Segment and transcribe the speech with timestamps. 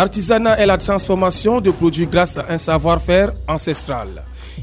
[0.00, 4.08] L'artisanat est la transformation de produits grâce à un savoir-faire ancestral.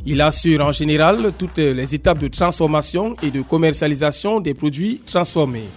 [0.03, 5.69] Il assure en général toutes les étapes de transformation et de commercialisation des produits transformés.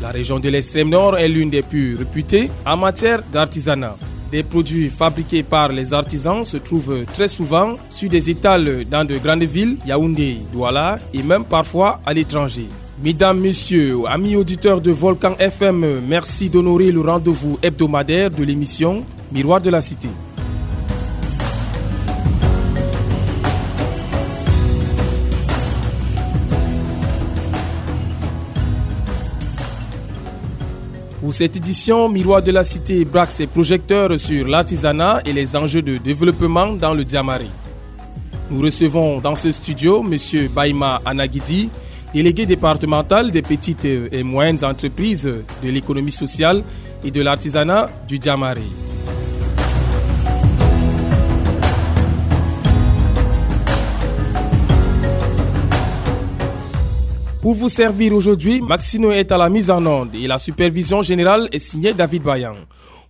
[0.00, 3.94] La région de l'extrême nord est l'une des plus réputées en matière d'artisanat.
[4.32, 9.18] Des produits fabriqués par les artisans se trouvent très souvent sur des étals dans de
[9.18, 12.68] grandes villes, Yaoundé, Douala et même parfois à l'étranger.
[13.02, 19.60] Mesdames, Messieurs, amis auditeurs de Volcan FM, merci d'honorer le rendez-vous hebdomadaire de l'émission Miroir
[19.60, 20.08] de la Cité.
[31.20, 35.82] Pour cette édition, Miroir de la Cité braque ses projecteurs sur l'artisanat et les enjeux
[35.82, 37.50] de développement dans le Diamari.
[38.50, 40.48] Nous recevons dans ce studio M.
[40.54, 41.70] Baïma Anagidi,
[42.14, 46.62] délégué départemental des petites et moyennes entreprises de l'économie sociale
[47.04, 48.70] et de l'artisanat du Diamari.
[57.42, 61.48] Pour vous servir aujourd'hui, Maxino est à la mise en onde et la supervision générale
[61.52, 62.54] est signée David Bayan.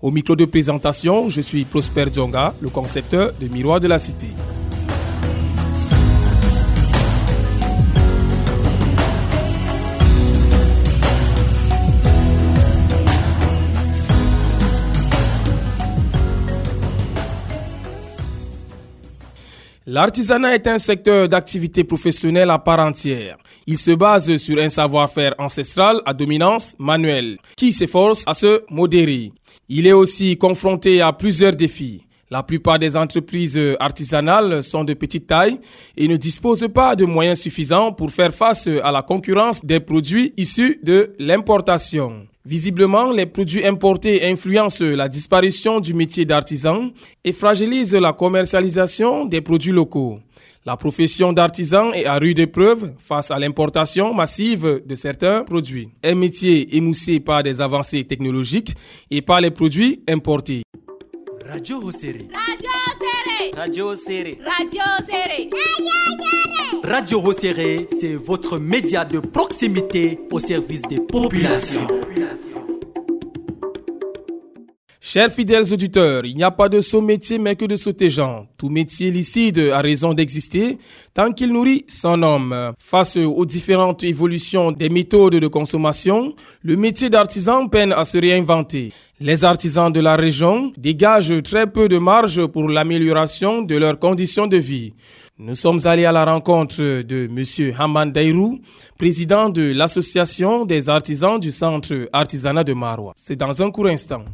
[0.01, 4.29] Au micro de présentation, je suis Prosper Djonga, le concepteur de Miroir de la Cité.
[19.95, 23.37] L'artisanat est un secteur d'activité professionnelle à part entière.
[23.69, 29.31] Il se base sur un savoir-faire ancestral à dominance manuelle qui s'efforce à se modérer.
[29.69, 32.03] Il est aussi confronté à plusieurs défis.
[32.29, 35.61] La plupart des entreprises artisanales sont de petite taille
[35.97, 40.33] et ne disposent pas de moyens suffisants pour faire face à la concurrence des produits
[40.37, 42.27] issus de l'importation.
[42.47, 46.91] Visiblement, les produits importés influencent la disparition du métier d'artisan
[47.25, 50.19] et fragilisent la commercialisation des produits locaux.
[50.67, 55.89] La profession d'artisan est à rude épreuve face à l'importation massive de certains produits.
[56.03, 58.75] Un métier émoussé par des avancées technologiques
[59.11, 60.65] et par les produits importés.
[61.47, 61.81] Radio.
[61.81, 62.29] Radio
[63.39, 63.51] Serré.
[63.57, 64.39] Radio Serré.
[64.45, 65.51] Radio Serré.
[66.85, 71.87] Radio Hosere, c'est votre média de proximité au service des populations.
[75.15, 78.49] Chers fidèles auditeurs, il n'y a pas de saut métier mais que de sauter gens.
[78.59, 80.77] Tout métier licide a raison d'exister
[81.15, 82.73] tant qu'il nourrit son homme.
[82.81, 88.93] Face aux différentes évolutions des méthodes de consommation, le métier d'artisan peine à se réinventer.
[89.21, 94.49] Les artisans de la région dégagent très peu de marge pour l'amélioration de leurs conditions
[94.49, 94.95] de vie.
[95.39, 97.73] Nous sommes allés à la rencontre de M.
[97.79, 98.59] Haman Dairou,
[98.99, 103.13] président de l'Association des artisans du Centre artisanat de Marois.
[103.15, 104.25] C'est dans un court instant.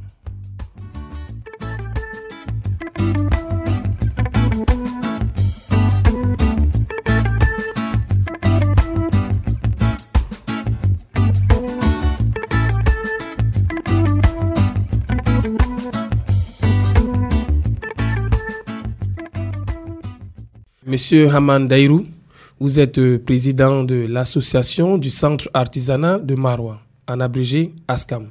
[20.90, 22.04] Monsieur Haman Dairou,
[22.58, 28.26] vous êtes euh, président de l'association du Centre artisanat de Marois, en abrégé ASCAM.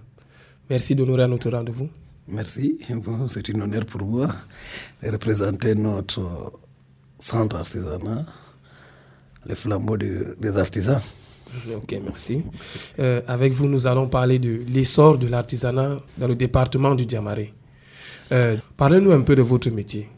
[0.70, 1.88] Merci d'honorer notre rendez-vous.
[2.28, 2.78] Merci.
[3.06, 4.28] Bon, c'est un honneur pour moi
[5.02, 6.52] de représenter notre
[7.18, 8.25] centre artisanat,
[9.47, 11.00] le flambeau de- des artisans.
[11.76, 12.44] Ok, merci.
[13.00, 17.53] Euh, avec vous, nous allons parler de l'essor de l'artisanat dans le département du Diamaré.
[18.34, 20.09] Euh, Parlez-nous un peu de votre métier.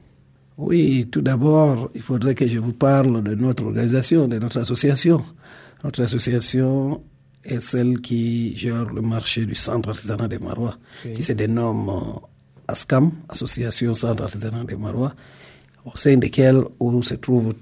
[0.61, 5.19] Oui, tout d'abord, il faudrait que je vous parle de notre organisation, de notre association.
[5.83, 7.01] Notre association
[7.43, 10.77] est celle qui gère le marché du centre artisanat des Marois,
[11.15, 12.19] qui se dénomme euh,
[12.67, 15.15] ASCAM, Association Centre Artisanat des Marois,
[15.83, 17.55] au sein desquelles où se trouvent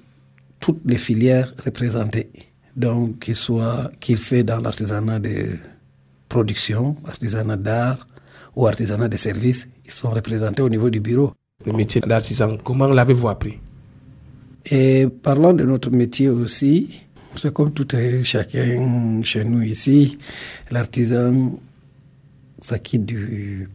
[0.59, 2.29] toutes les filières représentées.
[2.75, 5.55] Donc, qu'il soit qu'il fait dans l'artisanat de
[6.27, 8.07] production, artisanat d'art
[8.57, 11.31] ou artisanat de services, ils sont représentés au niveau du bureau.
[11.65, 13.59] Le métier d'artisan, comment l'avez-vous appris?
[14.65, 17.01] Et parlons de notre métier aussi.
[17.35, 17.85] C'est comme tout
[18.23, 20.17] chacun chez nous ici.
[20.71, 21.59] L'artisan
[22.61, 23.69] s'acquitte du,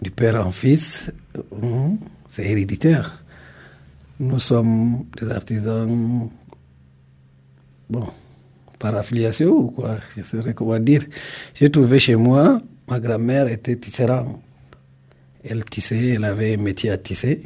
[0.00, 1.12] du père en fils.
[1.52, 3.24] Hum, C'est héréditaire.
[4.18, 6.30] Nous sommes des artisans,
[7.90, 8.06] bon,
[8.78, 11.04] par affiliation ou quoi, je ne saurais comment dire.
[11.54, 14.36] J'ai trouvé chez moi, ma grand-mère était tisserande.
[15.44, 17.42] Elle tissait, elle avait un métier à tisser.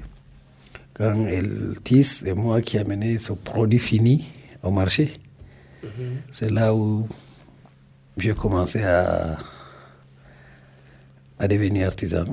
[0.94, 4.28] Quand elle tisse, c'est moi qui ai amené ce produit fini
[4.62, 5.12] au marché.
[6.30, 7.06] C'est là où
[8.16, 9.36] j'ai commencé à,
[11.38, 12.24] à devenir artisan.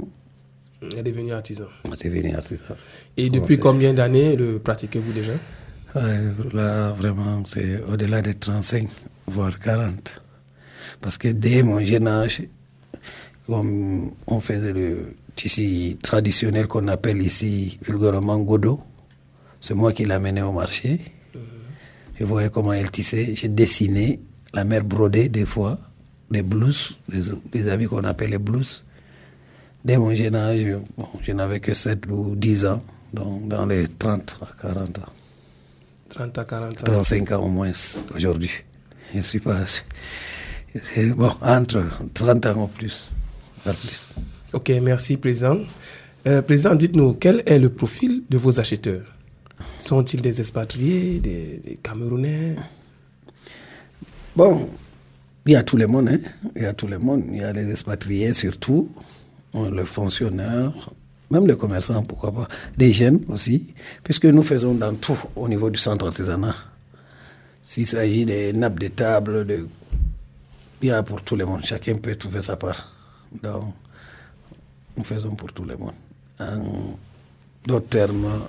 [0.97, 1.65] Est devenu artisan.
[1.85, 2.75] Est devenu artisan.
[3.17, 5.33] Et depuis combien d'années le pratiquez-vous déjà?
[6.53, 8.87] Là, vraiment, c'est au-delà de 35,
[9.27, 10.21] voire 40.
[11.01, 12.43] Parce que dès mon jeune âge,
[13.45, 18.81] comme on faisait le tissu traditionnel qu'on appelle ici vulgairement Godot,
[19.59, 20.99] c'est moi qui l'amenais au marché.
[22.19, 23.33] Je voyais comment elle tissait.
[23.35, 24.19] J'ai dessiné
[24.53, 25.77] la mère brodée des fois,
[26.29, 26.97] des blouses,
[27.51, 28.83] des, habits qu'on appelle les blouses.
[29.83, 30.65] Dès mon jeune âge,
[31.21, 32.83] je n'avais que 7 ou 10 ans,
[33.13, 35.01] donc dans les 30 à 40 ans.
[36.09, 36.83] 30 à 40 ans.
[36.85, 37.71] 35 ans au moins
[38.15, 38.51] aujourd'hui.
[39.11, 39.57] Je ne suis pas.
[41.15, 41.83] Bon, entre
[42.13, 43.11] 30 ans ou plus.
[43.63, 44.13] plus.
[44.53, 45.57] Ok, merci, Président.
[46.27, 49.06] Euh, président, dites-nous, quel est le profil de vos acheteurs?
[49.80, 52.57] Sont-ils des expatriés, des, Camerounais?
[54.36, 54.69] Bon,
[55.45, 56.09] il y a tout le monde.
[56.09, 56.19] Hein?
[56.56, 57.24] Il y a tout le monde.
[57.31, 58.89] Il y a les expatriés surtout,
[59.53, 60.74] les fonctionnaires,
[61.30, 62.48] même les commerçants, pourquoi pas.
[62.77, 66.56] Des jeunes aussi, puisque nous faisons dans tout au niveau du centre artisanat.
[67.63, 69.48] S'il s'agit des nappes de table,
[70.81, 71.62] il y a pour tout le monde.
[71.63, 72.92] Chacun peut trouver sa part.
[73.42, 73.74] Donc,
[74.97, 75.93] nous faisons pour tout le monde.
[76.39, 76.97] En
[77.65, 78.41] d'autres termes,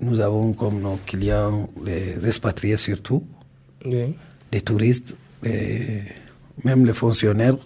[0.00, 3.24] nous avons comme nos clients les expatriés surtout,
[3.84, 6.02] des touristes, et
[6.64, 7.56] même les fonctionnaires,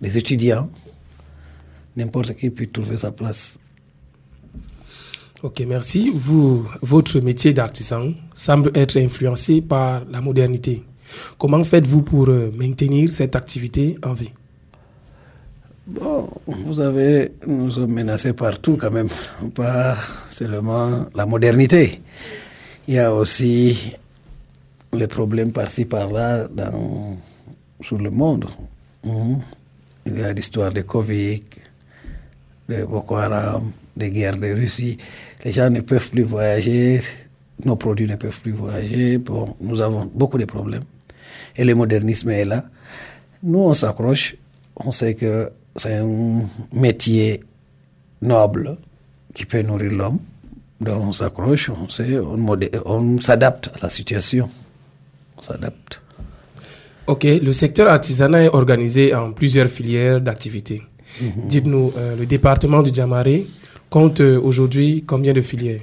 [0.00, 0.70] les étudiants.
[1.96, 3.60] N'importe qui peut trouver sa place.
[5.42, 6.10] Ok, merci.
[6.12, 10.82] Vous, votre métier d'artisan semble être influencé par la modernité.
[11.38, 14.32] Comment faites-vous pour euh, maintenir cette activité en vie?
[15.86, 19.08] Bon, vous avez, nous sommes menacés partout quand même,
[19.54, 19.96] pas
[20.30, 22.00] seulement la modernité.
[22.88, 23.92] Il y a aussi
[24.94, 27.18] les problèmes par-ci par-là dans,
[27.82, 28.46] sur le monde.
[29.04, 29.40] Mhm.
[30.06, 31.42] Il y a l'histoire de Covid,
[32.70, 34.96] de Boko Haram, des guerres de Russie.
[35.44, 37.00] Les gens ne peuvent plus voyager,
[37.62, 39.18] nos produits ne peuvent plus voyager.
[39.18, 40.84] Bon, nous avons beaucoup de problèmes.
[41.54, 42.64] Et le modernisme est là.
[43.42, 44.36] Nous, on s'accroche.
[44.76, 46.42] On sait que c'est un
[46.72, 47.40] métier
[48.22, 48.76] noble
[49.34, 50.18] qui peut nourrir l'homme.
[50.80, 51.86] Donc on s'accroche, on,
[52.84, 54.48] on, s'adapte à la situation.
[55.36, 56.00] On s'adapte.
[57.06, 60.82] Ok, le secteur artisanat est organisé en plusieurs filières d'activité.
[61.20, 61.46] Mhm.
[61.46, 63.46] Dites-nous, euh, le département du Djamaré
[63.90, 65.80] compte euh, aujourd'hui combien de filières?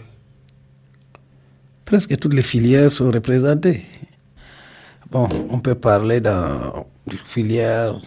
[1.85, 3.81] Presque toutes les filières sont représentées.
[5.11, 6.85] Bon, on peut parler dans
[7.25, 7.99] filière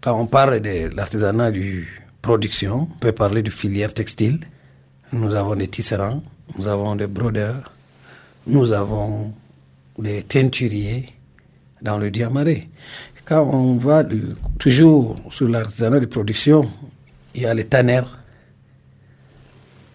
[0.00, 1.84] quand on parle de l'artisanat de
[2.22, 4.40] production, on peut parler de filière textile.
[5.12, 6.22] Nous avons des tisserands,
[6.56, 7.72] nous avons des brodeurs,
[8.46, 9.32] nous avons
[9.98, 11.06] des teinturiers
[11.82, 12.64] dans le diamaré.
[13.24, 14.02] Quand on va
[14.58, 16.62] toujours sur l'artisanat de production,
[17.34, 18.02] il y a les tanners,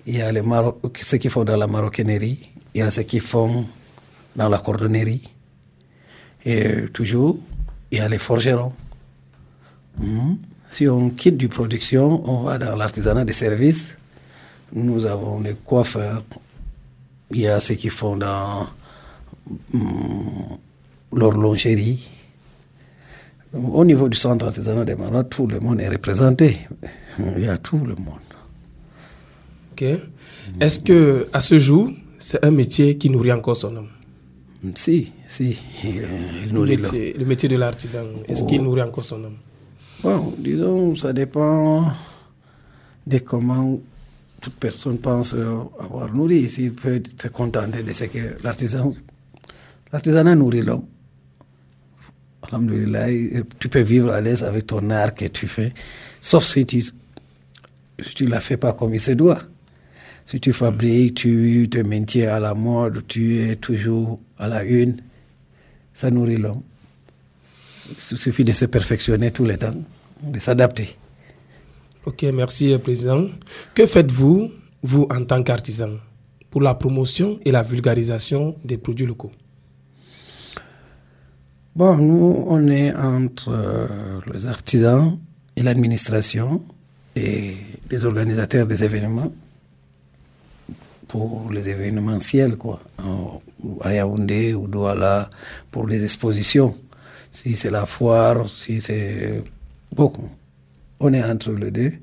[0.06, 0.44] il y a les
[1.02, 3.66] ceux qui font dans la maroquinerie, il y a ceux qui font
[4.36, 5.24] dans la cordonnerie.
[6.46, 7.40] Et toujours,
[7.92, 8.72] il y a les forgerons.
[10.70, 13.98] Si on quitte du production, on va dans l'artisanat des services.
[14.74, 16.24] Nous avons les coiffeurs.
[17.32, 18.68] Il y a ceux qui font dans
[19.74, 20.56] hmm,
[21.14, 22.10] l'horlogerie.
[23.54, 26.58] Au niveau du centre artisanal des Maroc, tout le monde est représenté.
[27.20, 28.20] Il y a tout le monde.
[29.72, 29.86] Ok.
[30.60, 33.90] Est-ce que à ce jour, c'est un métier qui nourrit encore son homme?
[34.74, 35.58] Si, si.
[35.84, 39.38] Il nourrit le, métier, le métier de l'artisan, est-ce qu'il nourrit encore son homme?
[40.06, 41.92] Bon, disons, ça dépend
[43.08, 43.82] de comment
[44.40, 46.48] toute personne pense avoir nourri.
[46.48, 48.94] S'il peut se contenter de ce que l'artisan.
[49.92, 50.86] L'artisanat nourrit l'homme.
[53.58, 55.74] Tu peux vivre à l'aise avec ton art que tu fais,
[56.20, 56.84] sauf si tu
[57.98, 59.40] ne la fais pas comme il se doit.
[60.24, 64.98] Si tu fabriques, tu te maintiens à la mode, tu es toujours à la une,
[65.96, 66.62] ça nourrit l'homme.
[67.90, 69.76] Il suffit de se perfectionner tout le temps,
[70.22, 70.98] de s'adapter.
[72.06, 73.28] Ok, merci, Président.
[73.74, 74.52] Que faites-vous,
[74.84, 75.92] vous, en tant qu'artisan,
[76.50, 79.32] pour la promotion et la vulgarisation des produits locaux?
[81.76, 85.20] Bon, nous, on est entre euh, les artisans
[85.56, 86.64] et l'administration
[87.16, 87.56] et
[87.90, 89.34] les organisateurs des événements
[91.08, 92.80] pour les événementiels, quoi,
[93.82, 95.30] à Yaoundé ou Douala,
[95.72, 96.76] pour les expositions
[97.36, 99.44] si c'est la foire, si c'est...
[99.96, 100.30] beaucoup.
[101.00, 101.94] on est entre les deux.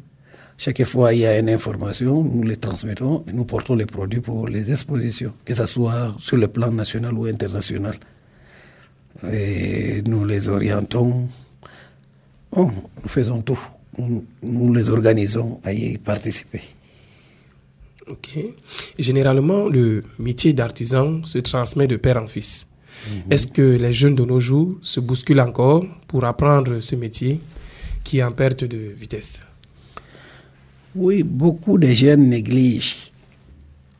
[0.58, 4.20] Chaque fois, il y a une information, nous les transmettons et nous portons les produits
[4.20, 7.94] pour les expositions, que ce soit sur le plan national ou international.
[9.32, 11.26] Et nous les orientons.
[12.56, 12.72] nous
[13.06, 13.58] faisons tout
[13.98, 16.62] nous les organisons à y participer.
[18.08, 18.38] Ok.
[18.98, 22.66] Généralement, le métier d'artisan se transmet de père en fils.
[23.08, 23.32] Mhm.
[23.32, 27.40] Est-ce que les jeunes de nos jours se bousculent encore pour apprendre ce métier?
[28.04, 29.42] Qui est en perte de vitesse
[30.94, 33.12] Oui, beaucoup de jeunes négligent,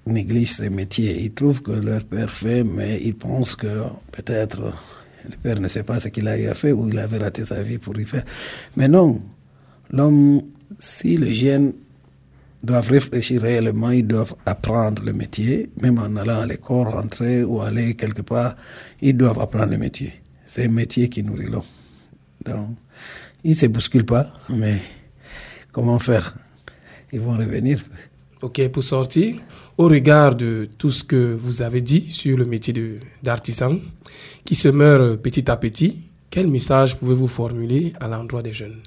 [0.06, 1.22] négligent ce métier.
[1.22, 3.82] Ils trouvent que leur père fait, mais ils pensent que
[4.12, 4.72] peut-être
[5.28, 7.44] le père ne sait pas ce qu'il a eu à faire ou il avait raté
[7.44, 8.24] sa vie pour y faire.
[8.76, 9.20] Mais non,
[9.90, 10.42] l'homme,
[10.78, 11.72] si le jeune
[12.62, 17.60] doivent réfléchir réellement, ils doivent apprendre le métier, même en allant à l'école, rentrer ou
[17.60, 18.56] aller quelque part,
[19.00, 20.12] ils doivent apprendre le métier.
[20.46, 21.62] C'est un métier qui nourrit l'homme.
[22.44, 22.76] Donc,
[23.44, 24.80] ils ne se bousculent pas, mais
[25.72, 26.34] comment faire?
[27.12, 27.82] Ils vont revenir.
[28.40, 29.36] Ok, pour sortir,
[29.78, 33.78] au regard de tout ce que vous avez dit sur le métier d'artisan,
[34.44, 38.80] qui se meurt petit à petit, quel message pouvez-vous formuler à l'endroit des jeunes?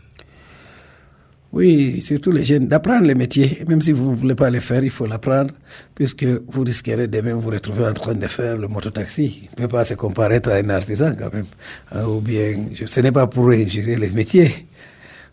[1.56, 3.64] Oui, surtout les jeunes, d'apprendre les métiers.
[3.66, 5.54] Même si vous ne voulez pas les faire, il faut l'apprendre,
[5.96, 9.44] puisque vous risquerez demain vous retrouver en train de faire le mototaxi.
[9.44, 11.46] Il ne peut pas se comparer à un artisan quand même.
[11.92, 14.68] Ah, ou bien, ce n'est pas pour ingérer les métiers,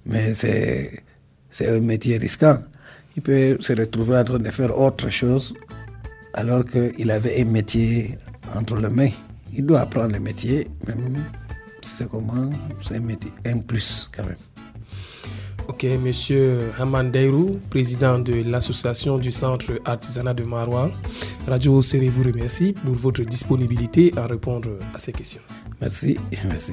[0.06, 1.02] mais c'est
[1.66, 2.56] un métier risquant.
[3.16, 5.54] Il peut se retrouver en train de faire autre chose
[6.34, 8.16] alors qu'il avait un métier
[8.54, 9.10] entre les mains.
[9.52, 11.24] Il doit apprendre le métier, même
[11.82, 12.48] si c'est comment,
[12.80, 14.36] c'est un métier, un plus quand même.
[15.69, 17.11] Ok, monsieur Haman
[17.71, 20.90] président de l'association du centre artisanat de Marois.
[21.47, 25.42] Radio Série vous remercie pour votre disponibilité à répondre à ces questions.
[25.81, 26.73] Merci, merci.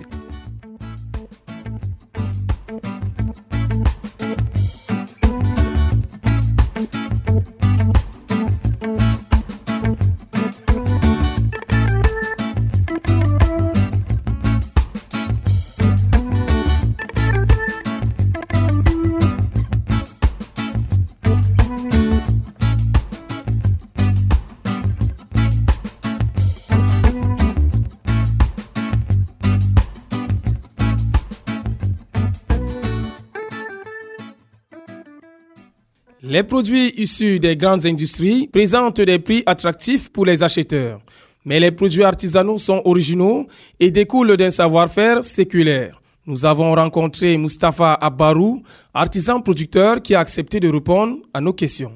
[36.49, 40.99] Produits issus des grandes industries présentent des prix attractifs pour les acheteurs.
[41.45, 43.47] Mais les produits artisanaux sont originaux
[43.79, 46.01] et découlent d'un savoir-faire séculaire.
[46.25, 48.63] Nous avons rencontré Mustapha Abbarou,
[48.93, 51.93] artisan producteur qui a accepté de répondre à nos questions.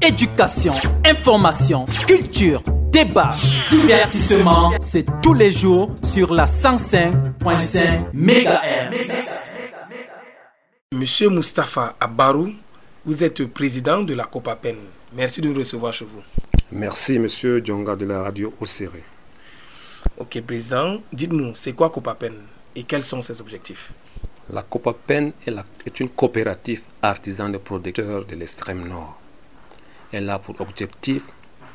[0.00, 0.72] Éducation,
[1.04, 3.30] information, culture, débat,
[3.70, 9.54] divertissement, c'est tous les jours sur la 105.5 MHz.
[10.92, 12.50] Monsieur Mustapha Abbarou,
[13.06, 14.76] vous êtes président de la COPAPEN.
[15.12, 16.22] Merci de nous recevoir chez vous.
[16.72, 19.04] Merci, monsieur Djonga de la radio Océré.
[20.16, 22.34] Ok, président, dites-nous, c'est quoi COPAPEN
[22.74, 23.92] et quels sont ses objectifs?
[24.50, 25.54] La COPAPEN est,
[25.86, 29.20] est une coopérative artisan de producteurs de l'extrême nord.
[30.12, 31.22] Elle a pour objectif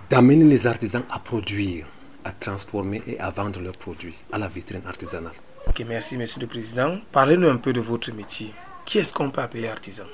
[0.09, 1.85] d'amener les artisans à produire,
[2.25, 5.33] à transformer et à vendre leurs produits à la vitrine artisanale.
[5.67, 6.97] Ok, merci, monsieur le président.
[7.11, 8.51] Parlez-nous un peu de votre métier.
[8.85, 10.05] Qui est-ce qu'on peut appeler artisan?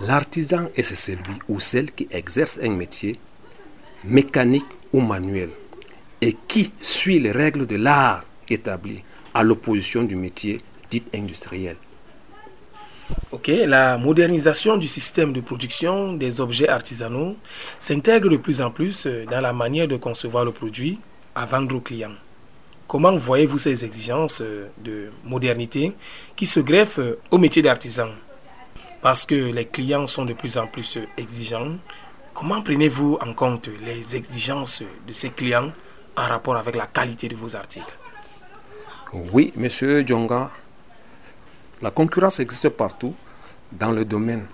[0.00, 3.16] L'artisan est celui ou celle qui exerce un métier
[4.04, 5.50] mécanique ou manuel
[6.20, 9.02] et qui suit les règles de l'art établies
[9.34, 11.76] à l'opposition du métier dit industriel.
[13.32, 17.36] Ok, la modernisation du système de production des objets artisanaux
[17.78, 20.98] s'intègre de plus en plus dans la manière de concevoir le produit
[21.34, 22.14] à vendre aux clients.
[22.86, 24.42] Comment voyez-vous ces exigences
[24.82, 25.92] de modernité
[26.36, 28.08] qui se greffent au métier d'artisan?
[29.00, 31.78] Parce que les clients sont de plus en plus exigeants.
[32.34, 35.72] Comment prenez-vous en compte les exigences de ces clients
[36.16, 37.94] en rapport avec la qualité de vos articles?
[39.12, 40.50] Oui, monsieur Djonga,
[41.80, 43.14] la concurrence existe partout
[43.72, 44.46] dans le domaine.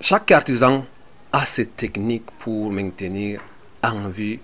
[0.00, 0.84] Chaque artisan
[1.32, 3.40] a ses techniques pour maintenir
[3.82, 4.38] en vie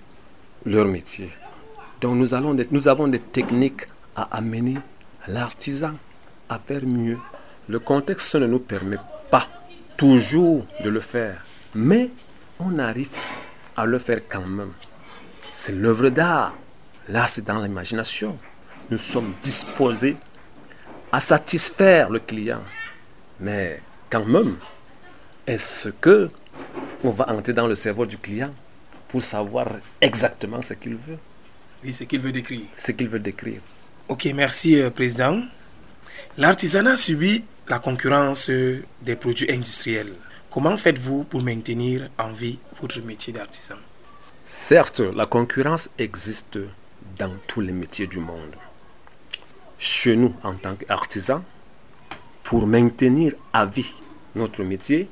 [0.65, 1.31] leur métier.
[2.01, 4.77] Donc nous, allons, nous avons des techniques à amener
[5.29, 5.95] l'artisan
[6.49, 7.19] à faire mieux
[7.69, 8.99] le contexte ne nous permet
[9.31, 9.49] pas
[9.97, 11.45] toujours de le faire,
[11.75, 12.11] mais
[12.59, 13.11] on arrive
[13.77, 14.73] à le faire quand même.
[15.53, 16.55] C'est l'œuvre d'art.
[17.09, 18.39] Là, c'est dans l'imagination.
[18.91, 20.17] Nous sommes disposés
[21.11, 22.63] à satisfaire le client.
[23.41, 23.81] Mais
[24.11, 24.57] quand même,
[25.47, 26.31] est-ce que
[27.05, 28.53] on va entrer dans le cerveau du client
[29.09, 29.69] pour savoir
[30.01, 31.19] exactement ce qu'il veut?
[31.85, 32.63] Oui, ce qu'il veut décrire.
[32.75, 33.61] Ce qu'il veut décrire.
[34.09, 35.43] Ok, merci, euh, Président.
[36.39, 40.13] L'artisanat subit la concurrence des produits industriels.
[40.51, 43.75] Comment faites-vous pour maintenir en vie votre métier d'artisan?
[44.47, 46.59] Certes, la concurrence existe
[47.19, 48.55] dans tous les métiers du monde.
[49.79, 51.43] Chez nous, en tant qu'artisans,
[52.43, 53.95] pour maintenir à vie
[54.35, 55.09] notre métier,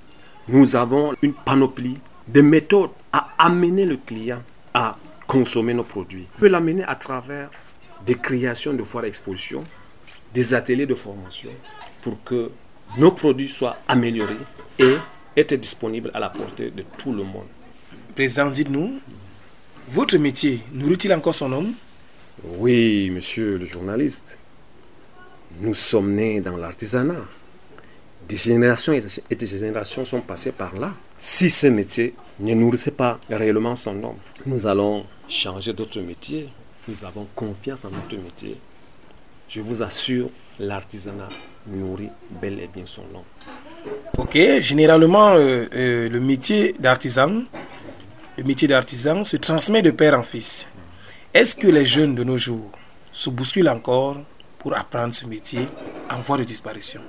[0.49, 4.43] nous avons une panoplie de méthodes à amener le client
[4.73, 4.97] à
[5.27, 6.27] consommer nos produits.
[6.37, 7.51] On peut l'amener à travers
[8.07, 9.65] des créations de foires expositions,
[10.33, 11.51] des ateliers de formation
[12.05, 12.51] pour que
[12.99, 14.37] nos produits soient améliorés
[14.79, 14.95] et
[15.37, 17.47] être disponibles à la portée de tout le monde.
[18.15, 19.01] Président, dites-nous,
[19.89, 21.73] votre métier nourrit-il encore son homme?
[22.59, 24.39] Oui, monsieur le journaliste.
[25.61, 27.25] Nous sommes nés dans l'artisanat.
[28.29, 30.95] Des générations et des générations sont passées par là.
[31.19, 36.49] Si ce métier ne nourrissait pas réellement son homme, nous allons changer d'autre métier.
[36.87, 38.59] Nous avons confiance en notre métier.
[39.49, 41.29] Je vous assure, l'artisanat
[41.67, 43.93] nourrit bel et bien son homme.
[44.19, 47.43] Ok, généralement, euh, euh, le métier d'artisan,
[48.37, 50.69] le métier d'artisan se transmet de père en fils.
[51.33, 52.71] Est-ce que les jeunes de nos jours
[53.13, 54.19] se bousculent encore
[54.59, 55.69] pour apprendre ce métier
[56.11, 57.01] en voie de disparition?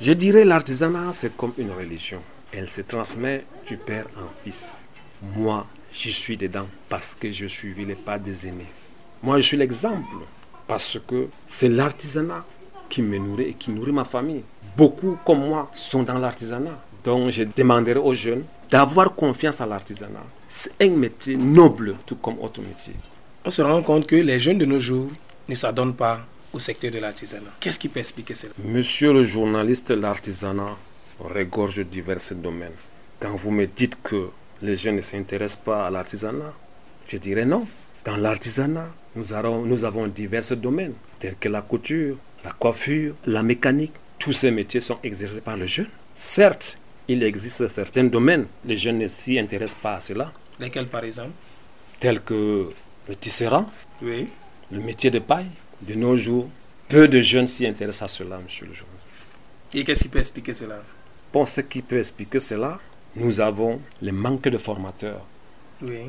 [0.00, 2.20] Je dirais l'artisanat, c'est comme une religion.
[2.52, 4.86] Elle se transmet du père en fils.
[5.36, 8.68] Moi, j'y suis dedans parce que je suivi les pas des aînés.
[9.22, 10.16] Moi, je suis l'exemple
[10.66, 12.44] parce que c'est l'artisanat
[12.94, 14.44] qui me nourrit et qui nourrit ma famille.
[14.76, 16.80] Beaucoup comme moi sont dans l'artisanat.
[17.02, 20.24] Donc je demanderai aux jeunes d'avoir confiance à l'artisanat.
[20.46, 22.94] C'est un métier noble, tout comme autre métier.
[23.44, 25.10] On se rend compte que les jeunes de nos jours
[25.48, 26.20] ne s'adonnent pas
[26.52, 27.50] au secteur de l'artisanat.
[27.58, 28.52] Qu'est-ce qui peut expliquer cela?
[28.64, 30.76] Monsieur le journaliste, l'artisanat
[31.18, 32.78] regorge divers domaines.
[33.18, 34.28] Quand vous me dites que
[34.62, 36.54] les jeunes ne s'intéressent pas à l'artisanat,
[37.08, 37.66] je dirais non.
[38.04, 39.24] Dans l'artisanat, nous
[39.66, 43.92] nous avons divers domaines, tels que la couture, la coiffure, la mécanique.
[44.18, 45.88] Tous ces métiers sont exercés par les jeunes.
[46.14, 46.78] Certes,
[47.08, 50.32] il existe certains domaines, les jeunes ne s'y intéressent pas à cela.
[50.58, 51.32] Lesquels par exemple?
[52.00, 52.70] Tels que
[53.08, 53.68] le tisserand,
[54.02, 54.28] Oui.
[54.70, 55.48] le métier de paille.
[55.82, 56.48] De nos jours,
[56.88, 59.06] peu de jeunes s'y intéressent à cela, monsieur le journaliste.
[59.74, 60.80] Et qu'est-ce qui peut expliquer cela?
[61.32, 62.80] Pour ce qui peut expliquer cela,
[63.16, 65.26] nous avons le manque de formateurs.
[65.82, 66.04] Oui.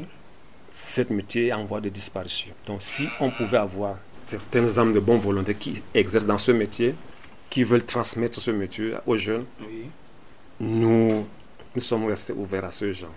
[0.71, 2.51] Ce métier est en voie de disparition.
[2.67, 6.95] Donc si on pouvait avoir certaines âmes de bonne volonté qui exercent dans ce métier,
[7.49, 9.85] qui veulent transmettre ce métier aux jeunes, Oui.
[10.59, 11.25] nous,
[11.75, 13.13] nous sommes restés ouverts à ce genre.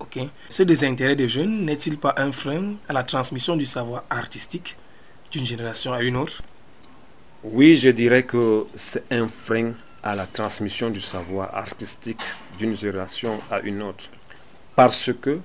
[0.00, 0.18] Ok.
[0.48, 4.76] Ce désintérêt des jeunes n'est-il pas un frein à la transmission du savoir artistique
[5.30, 6.42] d'une génération à une autre?
[7.44, 12.20] Oui, je dirais que c'est un frein à la transmission du savoir artistique
[12.58, 14.04] d'une génération à une autre.
[14.74, 15.38] Parce que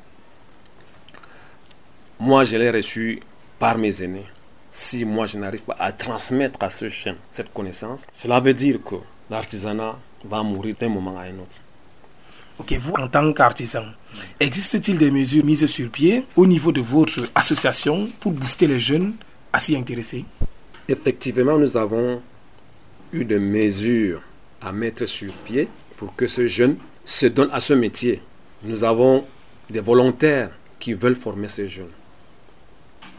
[2.20, 3.22] moi, je l'ai reçu
[3.60, 4.26] par mes aînés.
[4.72, 8.80] Si moi, je n'arrive pas à transmettre à ce jeune cette connaissance, cela veut dire
[8.84, 8.96] que
[9.30, 11.62] l'artisanat va mourir d'un moment à un autre.
[12.60, 13.86] Ok, vous, en tant qu'artisan,
[14.40, 19.14] existe-t-il des mesures mises sur pied au niveau de votre association pour booster les jeunes
[19.54, 20.26] à s'y intéresser?
[20.88, 22.22] Effectivement, nous avons
[23.14, 24.22] eu des mesures
[24.62, 25.68] à mettre sur pied
[25.98, 28.22] pour que ce jeune se donne à ce métier.
[28.64, 29.26] Nous avons
[29.70, 31.92] des volontaires qui veulent former ces jeunes.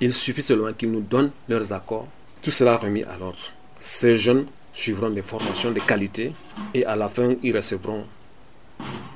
[0.00, 2.06] Il suffit seulement qu'ils nous donnent leurs accords.
[2.42, 3.38] Tout cela remis à l'ordre.
[3.78, 6.32] Ces jeunes suivront des formations de qualité
[6.74, 8.04] et à la fin, ils recevront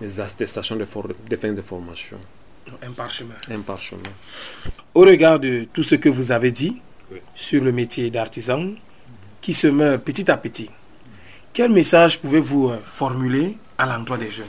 [0.01, 2.19] les attestations de, for- de fin de formation.
[2.83, 3.35] Un parchemin.
[3.51, 4.03] Un parchemin.
[4.95, 6.81] Au regard de tout ce que vous avez dit
[7.13, 7.19] Oui.
[7.35, 8.71] sur le métier d'artisan
[9.41, 10.71] qui se meurt petit à petit,
[11.53, 14.47] quel message pouvez-vous euh, formuler à l'endroit des jeunes?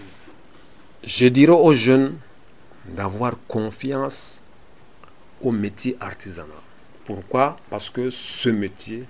[1.03, 2.17] Je dirais aux jeunes
[2.87, 4.42] d'avoir confiance
[5.51, 6.51] métier artisanal.
[7.05, 7.57] Pourquoi?
[7.69, 9.03] Parce que ce métier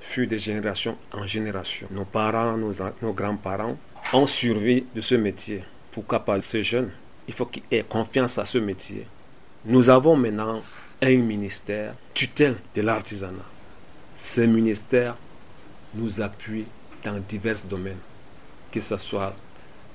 [0.00, 1.88] fut de génération en génération.
[1.90, 3.76] Nos parents, nos grands-parents
[4.12, 5.64] ont survécu de ce métier.
[5.90, 6.90] Pourquoi pas ces jeunes?
[7.26, 9.06] Il faut qu'ils aient confiance à ce métier.
[9.64, 10.62] Nous avons maintenant
[11.02, 13.44] un ministère tutelle de l'artisanat.
[14.14, 15.16] Ce ministère
[15.94, 16.66] nous appuie
[17.02, 17.98] dans divers domaines,
[18.70, 19.34] que ce soit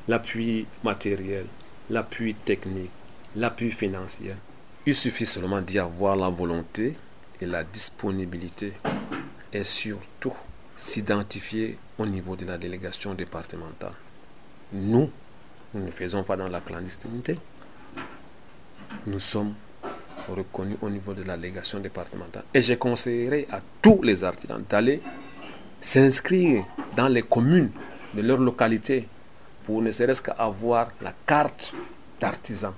[0.07, 1.45] l'appui matériel,
[1.89, 2.91] l'appui technique,
[3.35, 4.33] l'appui financier.
[4.83, 6.95] Il suffit seulement d'y avoir la volonté
[7.39, 8.73] et la disponibilité
[9.53, 10.33] et surtout
[10.75, 13.93] s'identifier au niveau de la délégation départementale.
[14.73, 15.11] Nous,
[15.75, 17.37] nous ne faisons pas dans la clandestinité.
[19.05, 19.53] Nous sommes
[20.27, 22.43] reconnus au niveau de la délégation départementale.
[22.51, 24.99] Et je conseillerais à tous les artisans d'aller
[25.79, 26.65] s'inscrire
[26.97, 27.69] dans les communes
[28.15, 29.07] de leur localité
[29.63, 31.71] pour ne serait-ce qu'avoir la carte
[32.19, 32.73] d'artisan.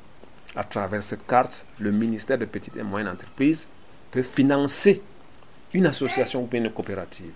[0.55, 3.67] À travers cette carte, le ministère des petites et moyennes entreprises
[4.11, 5.01] peut financer
[5.73, 7.33] une association ou une coopérative.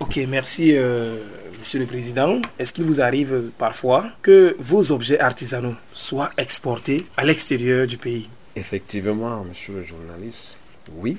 [0.00, 1.22] Ok, merci euh,
[1.58, 2.40] Monsieur le Président.
[2.58, 8.30] Est-ce qu'il vous arrive parfois que vos objets artisanaux soient exportés à l'extérieur du pays?
[8.56, 10.58] Effectivement, monsieur le journaliste,
[10.96, 11.18] oui,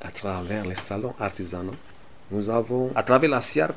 [0.00, 1.74] à travers les salons artisanaux,
[2.30, 3.74] Nous avons, à travers la SIARC,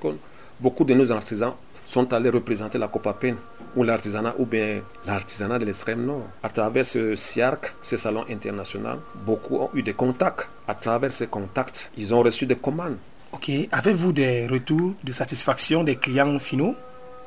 [0.59, 3.35] beaucoup de nos artisans sont allés représenter la Copapine
[3.75, 6.27] ou l'artisanat ou bien l'artisanat de l'extrême nord.
[6.43, 10.47] À travers ce SIARC, ce salon international, beaucoup ont eu des contacts.
[10.67, 12.97] À travers ces contacts, ils ont reçu des commandes.
[13.31, 16.75] Ok, avez-vous des retours de satisfaction des clients finaux,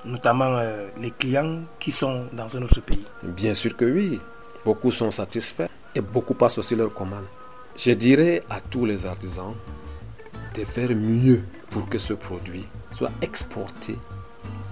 [0.04, 3.04] notamment euh, les clients qui sont dans un autre pays?
[3.22, 4.20] Bien sûr que oui,
[4.64, 7.24] beaucoup sont satisfaits et beaucoup passent aussi leurs commandes.
[7.76, 9.54] Je dirais à tous les artisans
[10.54, 13.96] de faire mieux pour que ce produit soit exporté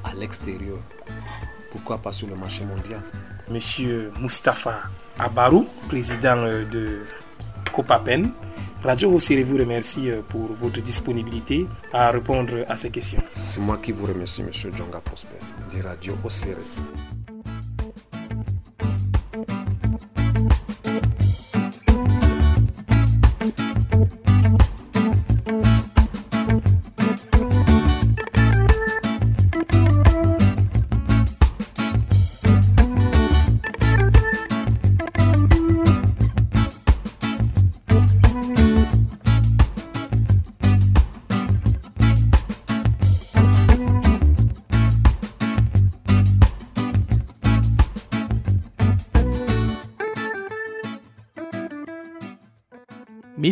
[0.05, 0.79] à l'extérieur.
[1.71, 3.01] Pourquoi pas sur le marché mondial?
[3.51, 4.83] Monsieur Mustapha
[5.19, 7.03] Abarou, président euh, de
[7.73, 8.31] Copapen,
[8.83, 13.23] Radio Hosséré vous remercie euh, pour votre disponibilité à répondre à ces questions.
[13.33, 15.37] C'est moi qui vous remercie, Monsieur Djonga Prosper,
[15.75, 16.57] de Radio Hosséré.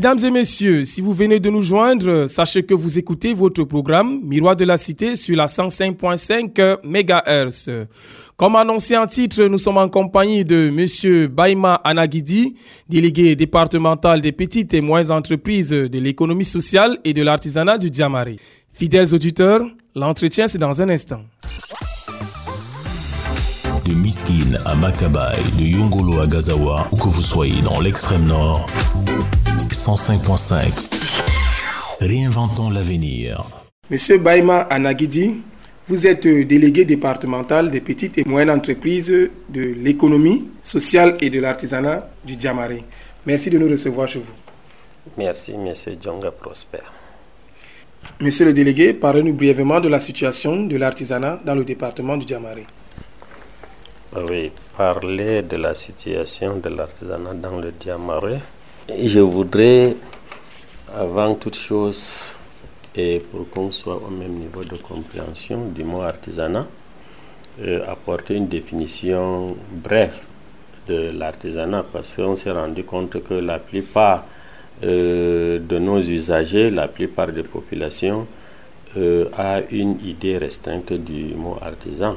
[0.01, 4.21] Mesdames et messieurs, si vous venez de nous joindre, sachez que vous écoutez votre programme
[4.25, 7.87] Miroir de la Cité sur la 105.5 MHz.
[8.35, 12.55] Comme annoncé en titre, nous sommes en compagnie de Monsieur Baima Anagidi,
[12.89, 18.37] délégué départemental des petites et moyennes entreprises de l'économie sociale et de l'artisanat du Diamaré.
[18.73, 19.61] Fidèles auditeurs,
[19.95, 21.21] l'entretien c'est dans un instant.
[23.85, 23.93] De
[24.65, 28.67] à de à Gazawa, où que vous soyez dans l'extrême nord,
[29.73, 30.73] 105.5.
[32.01, 33.45] Réinventons l'avenir.
[33.89, 35.43] Monsieur Baima Anagidi,
[35.89, 39.13] vous êtes délégué départemental des petites et moyennes entreprises
[39.49, 42.83] de l'économie sociale et de l'artisanat du Diamaré.
[43.27, 44.33] Merci de nous recevoir chez vous.
[45.17, 46.79] Merci, Monsieur Djonga Prosper.
[48.21, 52.67] Monsieur le délégué, parlez-nous brièvement de la situation de l'artisanat dans le département du Diamaré.
[54.29, 58.39] Oui, parler de la situation de l'artisanat dans le Diamaré.
[58.99, 59.95] Je voudrais,
[60.93, 62.13] avant toute chose,
[62.97, 66.67] et pour qu'on soit au même niveau de compréhension du mot artisanat,
[67.63, 70.17] euh, apporter une définition brève
[70.89, 74.25] de l'artisanat parce qu'on s'est rendu compte que la plupart
[74.83, 78.27] euh, de nos usagers, la plupart des populations,
[78.97, 82.17] euh, a une idée restreinte du mot artisan.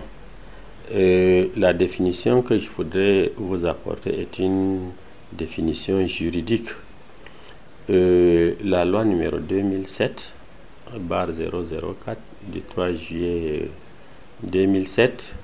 [0.91, 4.79] Et la définition que je voudrais vous apporter est une
[5.37, 6.69] définition juridique.
[7.89, 10.33] Euh, la loi numéro 2007,
[10.99, 12.17] barre 004
[12.47, 13.69] du 3 juillet
[14.43, 15.35] 2007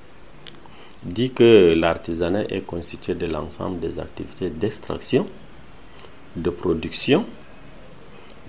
[1.04, 5.26] dit que l'artisanat est constitué de l'ensemble des activités d'extraction,
[6.36, 7.26] de production,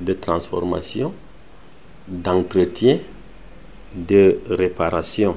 [0.01, 1.13] de transformation,
[2.09, 2.99] d'entretien,
[3.95, 5.37] de réparation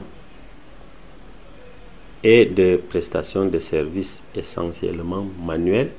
[2.24, 5.92] et de prestation de services essentiellement manuels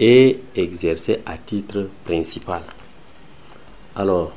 [0.00, 2.62] et exercés à titre principal.
[3.94, 4.32] Alors,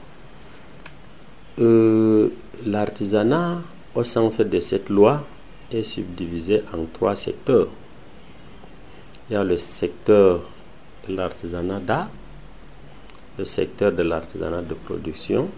[1.60, 2.30] euh,
[2.65, 3.62] l'artisanat,
[3.95, 5.26] au sens de cette loi,
[5.72, 7.67] est subdivisé en trois secteurs.
[9.30, 10.41] Il y a le secteur
[11.08, 12.10] de l'artisanat d'art,
[13.38, 15.50] le secteur de l'artisanat de production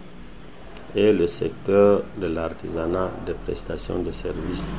[0.94, 4.72] et le secteur de l'artisanat de prestation de services.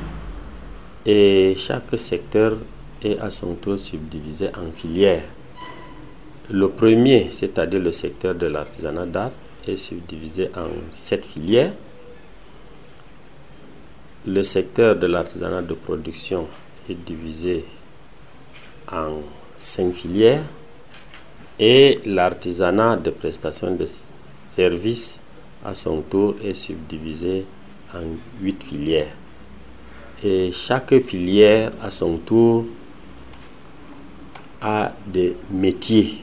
[1.04, 2.56] Et chaque secteur
[3.02, 5.24] est à son tour subdivisé en filières.
[6.50, 9.32] Le premier, c'est-à-dire le secteur de l'artisanat d'art,
[9.66, 11.72] est subdivisé en sept filières.
[14.26, 16.46] Le secteur de l'artisanat de production
[16.88, 17.64] est divisé
[18.90, 19.20] en
[19.56, 20.42] cinq filières
[21.58, 25.20] et l'artisanat de prestation de services
[25.64, 27.46] à son tour est subdivisé
[27.94, 28.02] en
[28.40, 29.12] huit filières.
[30.22, 32.64] Et chaque filière à son tour
[34.60, 36.22] a des métiers.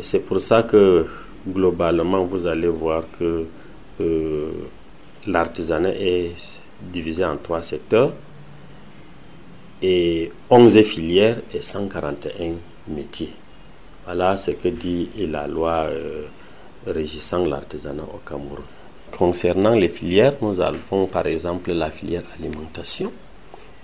[0.00, 1.06] C'est pour ça que
[1.48, 3.46] globalement, vous allez voir que
[4.00, 4.50] euh,
[5.26, 6.32] l'artisanat est
[6.80, 8.12] divisé en trois secteurs
[9.82, 12.54] et 11 filières et 141
[12.88, 13.32] métiers.
[14.04, 16.26] Voilà ce que dit la loi euh,
[16.86, 18.62] régissant l'artisanat au Cameroun.
[19.16, 23.12] Concernant les filières, nous avons par exemple la filière alimentation,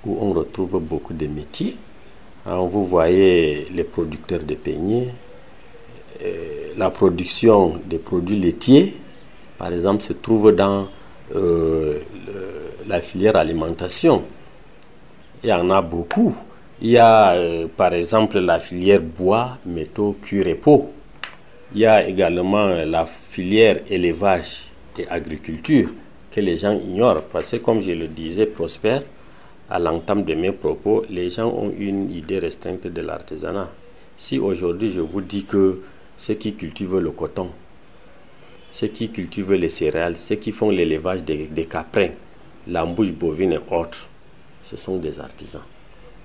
[0.05, 1.77] où on retrouve beaucoup de métiers.
[2.47, 5.09] Alors, vous voyez les producteurs de peignets,
[6.77, 8.97] la production des produits laitiers,
[9.59, 10.89] par exemple, se trouve dans
[11.37, 11.99] euh,
[12.87, 14.23] la filière alimentation.
[15.45, 16.35] Il y en a beaucoup.
[16.81, 20.91] Il y a euh, par exemple la filière bois, métaux, cuir et peau.
[21.73, 24.65] Il y a également la filière élevage
[24.99, 25.89] et agriculture
[26.33, 28.99] que les gens ignorent parce que comme je le disais, Prosper,
[29.69, 33.71] à l'entame de mes propos, les gens ont une idée restreinte de l'artisanat.
[34.17, 35.81] Si aujourd'hui je vous dis que
[36.19, 37.51] ceux qui cultivent le coton,
[38.73, 42.11] ceux qui cultivent les céréales, ceux qui font l'élevage des, des caprins,
[42.67, 44.09] l'embouche bovine et autres,
[44.65, 45.63] ce sont des artisans.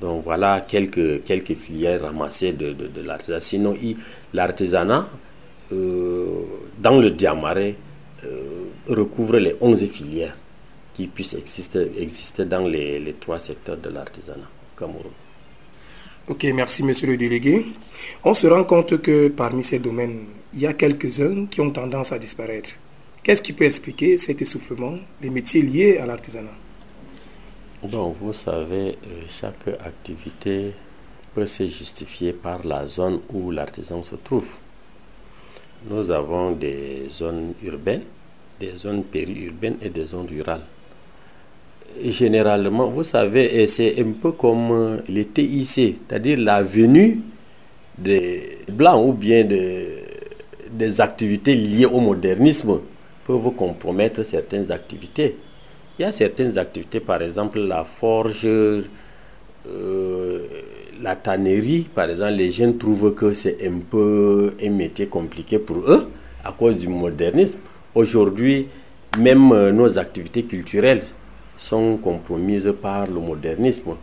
[0.01, 3.39] Donc voilà quelques, quelques filières ramassées de, de, l'artisanat.
[3.41, 3.77] Sinon,
[4.33, 5.07] l'artisanat,
[5.71, 7.75] dans le diamaré,
[8.23, 10.37] euh, recouvre les 11 filières
[10.93, 15.11] qui puissent exister, exister dans les, les trois secteurs de l'artisanat Cameroun.
[16.27, 17.65] Ok, merci monsieur le délégué.
[18.23, 22.11] On se rend compte que parmi ces domaines, il y a quelques-uns qui ont tendance
[22.11, 22.71] à disparaître.
[23.21, 26.53] Qu'est-ce qui peut expliquer cet essoufflement des métiers liés à l'artisanat?
[27.83, 30.73] Bon, vous savez, euh, chaque activité
[31.35, 34.47] peut se justifier par la zone où l'artisan se trouve.
[35.89, 38.01] Nous avons des zones urbaines,
[38.59, 40.61] des zones périurbaines et des zones rurales.
[42.03, 47.21] Généralement, vous savez, c'est un peu comme les TIC, c'est-à-dire la venue
[47.97, 52.79] des blancs ou bien des activités liées au modernisme
[53.25, 55.37] peuvent compromettre certaines activités.
[55.97, 58.81] Il y a certaines activités, par exemple la forge, euh,
[61.01, 65.77] la tannerie, par exemple, les jeunes trouvent que c'est un peu un métier compliqué pour
[65.89, 66.09] eux
[66.43, 67.59] à cause du modernisme.
[67.93, 68.67] Aujourd'hui,
[69.17, 71.03] même euh, nos activités culturelles
[71.57, 73.95] sont compromises par le modernisme.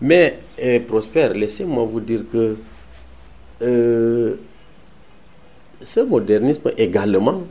[0.00, 2.56] Mais, eh, Prosper, laissez-moi vous dire que
[3.62, 4.34] euh,
[5.80, 7.42] ce modernisme également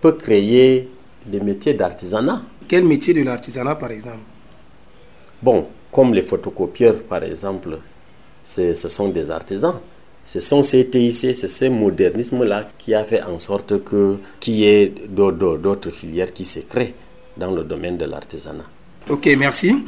[0.00, 0.88] peut créer
[1.24, 2.42] des métiers d'artisanat.
[2.68, 4.18] Quel métier de l'artisanat, par exemple?
[5.42, 7.78] Bon, comme les photocopieurs, par exemple,
[8.46, 9.74] ce sont des artisans.
[10.24, 14.64] Ce sont ces TIC, c'est ce modernisme-là qui a fait en sorte que qu'il y
[14.66, 16.94] ait d'autres filières qui se créent
[17.36, 18.64] dans le domaine de l'artisanat.
[19.08, 19.84] Ok, merci.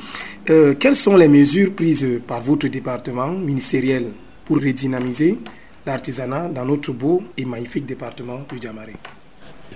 [0.49, 4.11] Euh, quelles sont les mesures prises par votre département ministériel
[4.45, 5.39] pour redynamiser
[5.85, 8.93] l'artisanat dans notre beau et magnifique département du Djamaré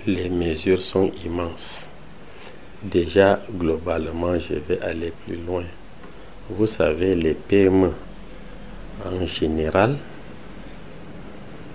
[0.07, 1.85] Les mesures sont immenses.
[2.81, 5.63] Déjà, globalement, je vais aller plus loin.
[6.49, 7.91] Vous savez, les PME
[9.05, 9.97] en général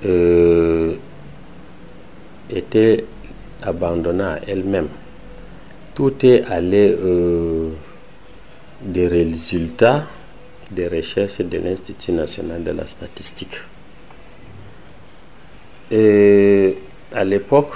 [0.05, 0.95] euh,
[2.51, 3.05] étaient
[3.63, 4.89] abandonnées à elles-mêmes.
[5.95, 7.71] Tout est allé euh,
[8.83, 10.07] des résultats
[10.71, 13.57] des recherches de l'Institut national de la statistique.
[15.91, 16.77] Et
[17.13, 17.73] à l'époque,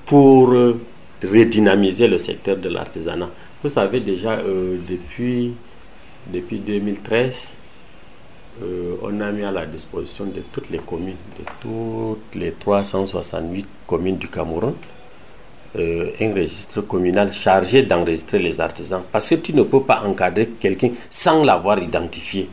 [0.06, 0.80] pour euh,
[1.24, 3.30] redynamiser le secteur de l'artisanat?
[3.64, 5.54] Vous savez déjà, depuis
[6.32, 7.58] depuis 2013,
[8.62, 13.66] euh, on a mis à la disposition de toutes les communes, de toutes les 368
[13.88, 14.74] communes du Cameroun,
[15.76, 19.02] euh, un registre communal chargé d'enregistrer les artisans.
[19.12, 22.48] Parce que tu ne peux pas encadrer quelqu'un sans l'avoir identifié.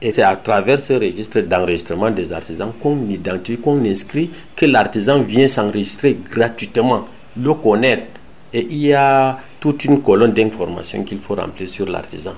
[0.00, 5.20] Et c'est à travers ce registre d'enregistrement des artisans qu'on identifie, qu'on inscrit que l'artisan
[5.22, 8.04] vient s'enregistrer gratuitement, le connaître.
[8.52, 12.34] Et il y a toute une colonne d'informations qu'il faut remplir sur l'artisan.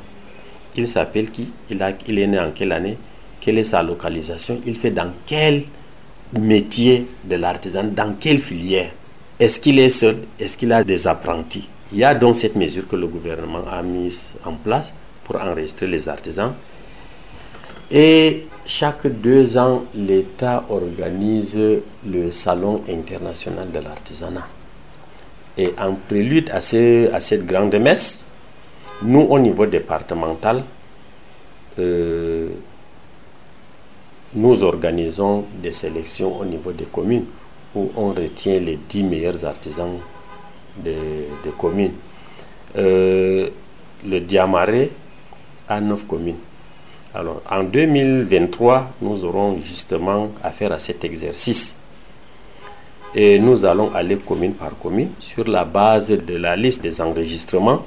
[0.76, 1.48] Il s'appelle qui?
[1.70, 2.98] Il, a, il est né en quelle année?
[3.40, 4.60] Quelle est sa localisation?
[4.66, 5.62] Il fait dans quel
[6.38, 7.84] métier de l'artisan?
[7.84, 8.90] Dans quelle filière?
[9.38, 10.18] Est-ce qu'il est seul?
[10.38, 11.68] Est-ce qu'il a des apprentis?
[11.92, 14.92] Il y a donc cette mesure que le gouvernement a mise en place
[15.24, 16.52] pour enregistrer les artisans.
[17.90, 21.58] Et chaque deux ans, l'État organise
[22.04, 24.48] le Salon international de l'artisanat.
[25.56, 28.24] Et en prélude à, à cette grande messe,
[29.02, 30.64] Nous, au niveau départemental,
[31.78, 32.48] euh,
[34.34, 37.24] nous organisons des sélections au niveau des communes
[37.74, 39.98] où on retient les 10 meilleurs artisans
[40.78, 40.94] des,
[41.58, 41.92] communes.
[42.76, 43.48] Euh,
[44.06, 44.90] le Diamaré
[45.68, 46.36] a 9 communes.
[47.14, 51.76] Alors, en 2023, nous aurons justement affaire à cet exercice.
[53.14, 57.82] Et nous allons aller commune par commune sur la base de la liste des enregistrements.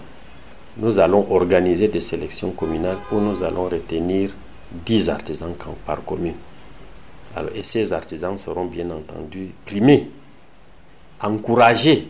[0.82, 4.32] Nous allons organiser des sélections communales où nous allons retenir
[4.86, 5.54] 10 artisans
[5.86, 6.36] par commune.
[7.36, 10.08] Alors, et ces artisans seront bien entendu primés,
[11.22, 12.08] encouragés.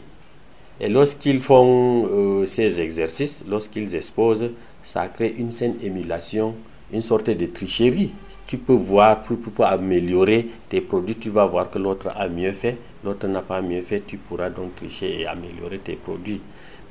[0.80, 4.52] Et lorsqu'ils font euh, ces exercices, lorsqu'ils exposent,
[4.84, 6.54] ça crée une saine émulation,
[6.94, 8.12] une sorte de tricherie.
[8.46, 12.52] Tu peux voir, pour, pour améliorer tes produits, tu vas voir que l'autre a mieux
[12.52, 16.42] fait, l'autre n'a pas mieux fait, tu pourras donc tricher et améliorer tes produits.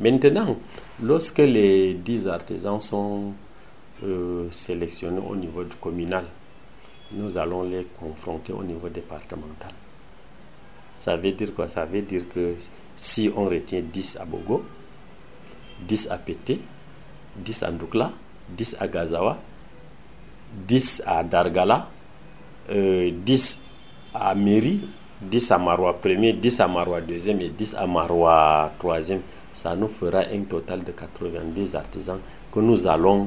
[0.01, 0.57] Maintenant,
[1.03, 3.33] lorsque les 10 artisans sont
[4.05, 6.25] euh, sélectionnés au niveau du communal,
[7.15, 9.71] nous allons les confronter au niveau départemental.
[10.95, 11.69] Ça veut dire quoi?
[11.69, 12.55] Ça veut dire que
[12.97, 14.65] si on retient 10 à Bogo,
[15.87, 16.61] 10 à Pété,
[17.37, 18.13] 10 à Ndukla,
[18.51, 19.39] 10 à Gazawa,
[20.67, 21.89] 10 à Dargala,
[22.69, 23.11] 10 euh,
[24.15, 24.81] à Miri,
[25.23, 29.19] 10 à Marois 1er, 10 à Marois 2e et 10 à Marois 3e.
[29.61, 32.19] Ça nous fera un total de 90 artisans
[32.55, 33.27] que nous allons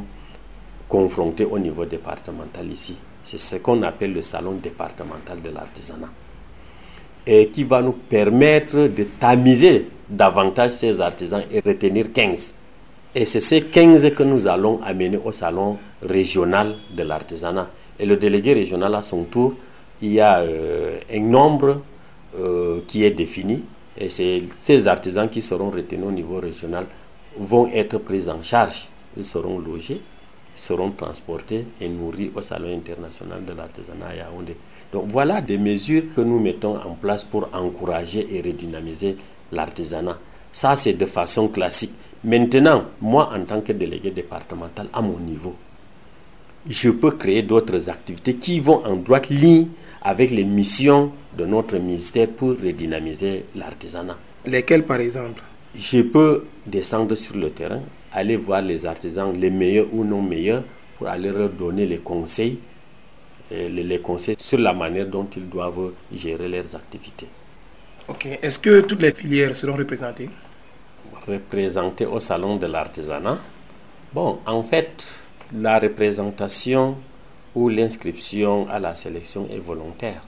[0.88, 2.96] confronter au niveau départemental ici.
[3.22, 6.08] C'est ce qu'on appelle le salon départemental de l'artisanat.
[7.28, 12.56] Et qui va nous permettre de tamiser davantage ces artisans et retenir 15.
[13.14, 17.70] Et c'est ces 15 que nous allons amener au salon régional de l'artisanat.
[18.00, 19.56] Et le délégué régional, à son tour,
[20.02, 21.82] il y a euh, un nombre
[22.40, 23.64] euh, qui est défini.
[23.98, 26.86] Et ces artisans qui seront retenus au niveau régional
[27.38, 28.90] vont être pris en charge.
[29.18, 30.02] Ils seront logés
[30.56, 34.56] seront transportés et nourris au Salon international de l'artisanat à Yaoundé.
[34.92, 39.16] Donc voilà des mesures que nous mettons en place pour encourager et redynamiser
[39.52, 40.18] l'artisanat.
[40.52, 41.94] Ça, c'est de façon classique.
[42.24, 45.56] Maintenant, moi, en tant que délégué départemental, à mon niveau,
[46.68, 49.68] je peux créer d'autres activités qui vont en droite ligne
[50.02, 54.18] avec les missions de notre ministère pour redynamiser l'artisanat.
[54.46, 55.42] Lesquelles, par exemple?
[55.76, 60.64] Je peux descendre sur le terrain aller voir les artisans, les meilleurs ou non meilleurs,
[60.98, 62.60] pour aller leur donner les conseils,
[63.52, 67.28] euh, les, conseils sur la manière dont ils doivent gérer leurs activités.
[68.08, 68.28] Ok.
[68.42, 70.30] Est-ce que toutes les filières seront représentées?
[71.26, 73.40] Représentées au salon de l'artisanat
[74.14, 75.06] Bon, en fait,
[75.54, 76.98] la représentation
[77.56, 80.22] ou l'inscription à la sélection est volontaire.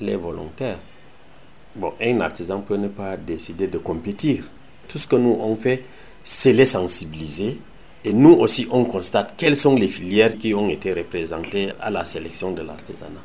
[0.00, 0.78] Elle est volontaire.
[1.74, 4.44] Bon, un artisan peut ne pas décider de compétir.
[4.88, 5.84] Tout ce que nous on fait,
[6.24, 7.58] c'est les sensibiliser.
[8.04, 12.04] Et nous aussi, on constate quelles sont les filières qui ont été représentées à la
[12.04, 13.20] sélection de l'artisanat.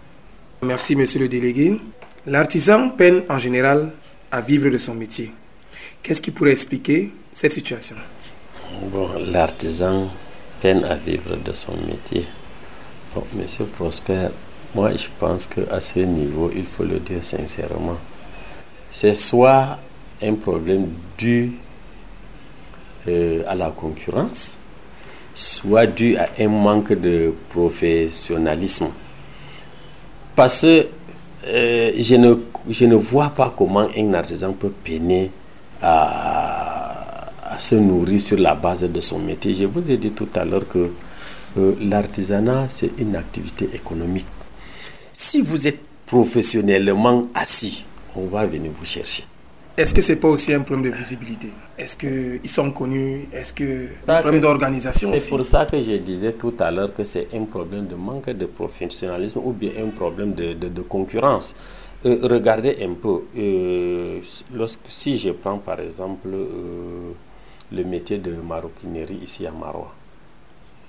[0.64, 1.80] Merci, monsieur le délégué.
[2.26, 3.92] L'artisan peine en général
[4.32, 5.32] à vivre de son métier.
[6.02, 7.96] Qu'est-ce qui pourrait expliquer cette situation?
[8.92, 10.10] Bon, l'artisan
[10.64, 12.26] peine à vivre de son métier.
[13.36, 14.30] Monsieur Prosper,
[14.74, 17.98] moi je pense qu'à ce niveau, il faut le dire sincèrement,
[18.90, 19.78] c'est soit
[20.22, 21.52] un problème dû
[23.10, 24.58] euh, à la concurrence,
[25.34, 28.88] soit dû à un manque de professionnalisme.
[30.34, 30.88] Parce que
[31.46, 32.36] euh, je, ne,
[32.70, 35.30] je ne vois pas comment un artisan peut peiner
[35.82, 36.33] à,
[37.54, 39.54] à, se nourrir sur la base de son métier.
[39.54, 40.90] Je vous ai dit tout à l'heure que
[41.58, 44.26] euh, l'artisanat, c'est une activité économique.
[45.14, 47.86] Si vous êtes professionnellement assis,
[48.16, 49.24] on va venir vous chercher.
[49.76, 51.50] Est-ce que ce n'est pas aussi un problème de visibilité?
[51.80, 53.28] Est-ce qu'ils sont connus?
[53.34, 57.04] Est-ce que un problème d'organisation C'est pour ça que je disais tout à l'heure que
[57.04, 61.56] c'est un problème de manque de professionnalisme ou bien un problème de, de, concurrence.
[62.06, 64.20] Euh, regardez un peu, euh,
[64.54, 67.14] lorsque, si je prends par exemple euh,
[67.74, 69.94] le métier de maroquinerie ici à Marois,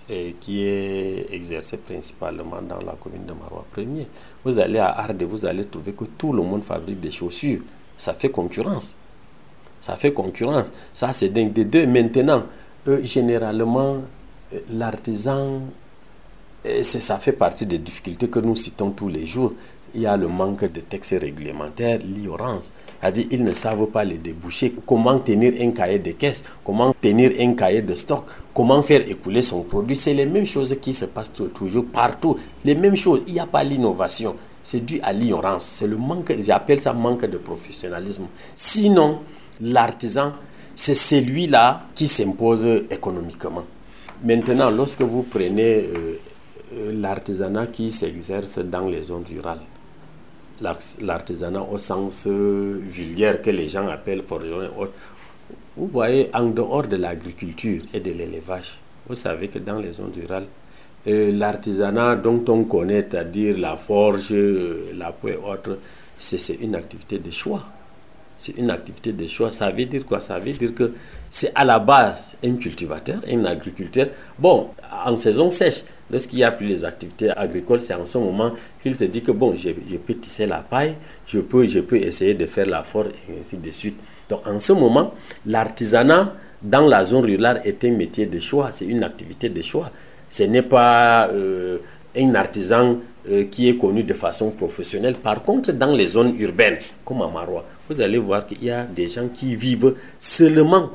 [0.09, 4.07] et qui est exercé principalement dans la commune de Marois premier,
[4.45, 7.61] vous allez à Arde, vous allez trouver que tout le monde fabrique des chaussures
[7.97, 8.95] ça fait concurrence.
[9.81, 10.71] Ça fait concurrence.
[10.93, 11.87] Ça, c'est dingue des deux.
[11.87, 12.45] Maintenant,
[13.03, 13.99] généralement,
[14.53, 15.61] euh, l'artisan,
[16.67, 19.53] euh, ça fait partie des difficultés que nous citons tous les jours.
[19.95, 22.73] Il y a le manque de textes réglementaires, l'ignorance.
[23.05, 24.75] C'est-à-dire ils ne savent pas les déboucher.
[24.87, 28.25] Comment tenir un cahier de caisse, comment tenir un cahier de stock,
[28.55, 29.95] comment faire écouler son produit?
[29.95, 32.39] C'est les mêmes choses qui se passent toujours partout.
[32.65, 33.21] Les mêmes choses.
[33.27, 35.67] Il n'y a pas l'innovation c'est dû à l'ignorance.
[35.67, 38.25] C'est le manque, j'appelle ça manque de professionnalisme.
[38.55, 39.19] Sinon,
[39.61, 40.33] l'artisan,
[40.75, 43.65] c'est celui-là qui s'impose économiquement.
[44.25, 46.19] Maintenant, lorsque vous prenez euh,
[46.73, 49.61] euh, l'artisanat qui s'exerce dans les zones rurales,
[50.61, 54.69] l'artisanat au sens euh, vulgaire que les gens appellent forgeron,
[55.77, 58.79] vous voyez, en dehors de l'agriculture et de l'élevage,
[59.09, 60.47] vous savez que dans les zones rurales,
[61.07, 65.79] l'artisanat dont on connaît, c'est-à-dire la forge, la peau et autres,
[66.19, 67.65] c'est une activité de choix.
[68.39, 69.51] C'est une activité de choix.
[69.51, 70.21] Ça veut dire quoi?
[70.21, 70.93] Ça veut dire que
[71.35, 74.07] c'est à la base un cultivateur, un agriculteur.
[74.39, 74.69] Bon,
[75.05, 78.95] en saison sèche, lorsqu'il n'y a plus les activités agricoles, c'est en ce moment qu'il
[78.95, 80.95] se dit que bon, je, peux tisser la paille,
[81.27, 83.97] je peux, je peux essayer de faire la forge et ainsi de suite.
[84.29, 85.13] Donc en ce moment,
[85.45, 89.91] l'artisanat dans la zone rurale est un métier de choix, c'est une activité de choix.
[90.31, 91.79] Ce n'est pas euh,
[92.17, 95.17] un artisan euh, qui est connu de façon professionnelle.
[95.17, 98.85] Par contre, dans les zones urbaines, comme à Marois, vous allez voir qu'il y a
[98.85, 100.91] des gens qui vivent seulement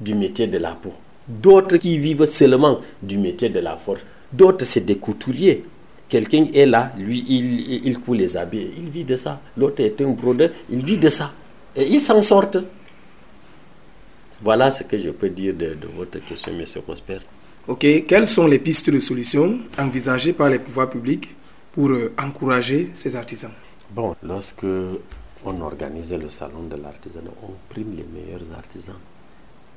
[0.00, 0.92] du métier de la peau.
[1.28, 4.04] D'autres qui vivent seulement du métier de la forge.
[4.32, 5.64] D'autres, c'est des couturiers.
[6.08, 9.40] Quelqu'un est là, lui, il, il coud les habits, il vit de ça.
[9.56, 11.32] L'autre est un brodeur, il vit de ça.
[11.74, 12.58] Et ils s'en sortent.
[14.42, 16.64] Voilà ce que je peux dire de, de votre question, M.
[16.82, 17.18] Prosper.
[17.66, 21.34] Ok, quelles sont les pistes de solutions envisagées par les pouvoirs publics
[21.72, 23.50] pour euh, encourager ces artisans?
[23.90, 24.64] Bon, lorsque
[25.44, 28.94] on organise le salon de l'artisanat, on prime les meilleurs artisans.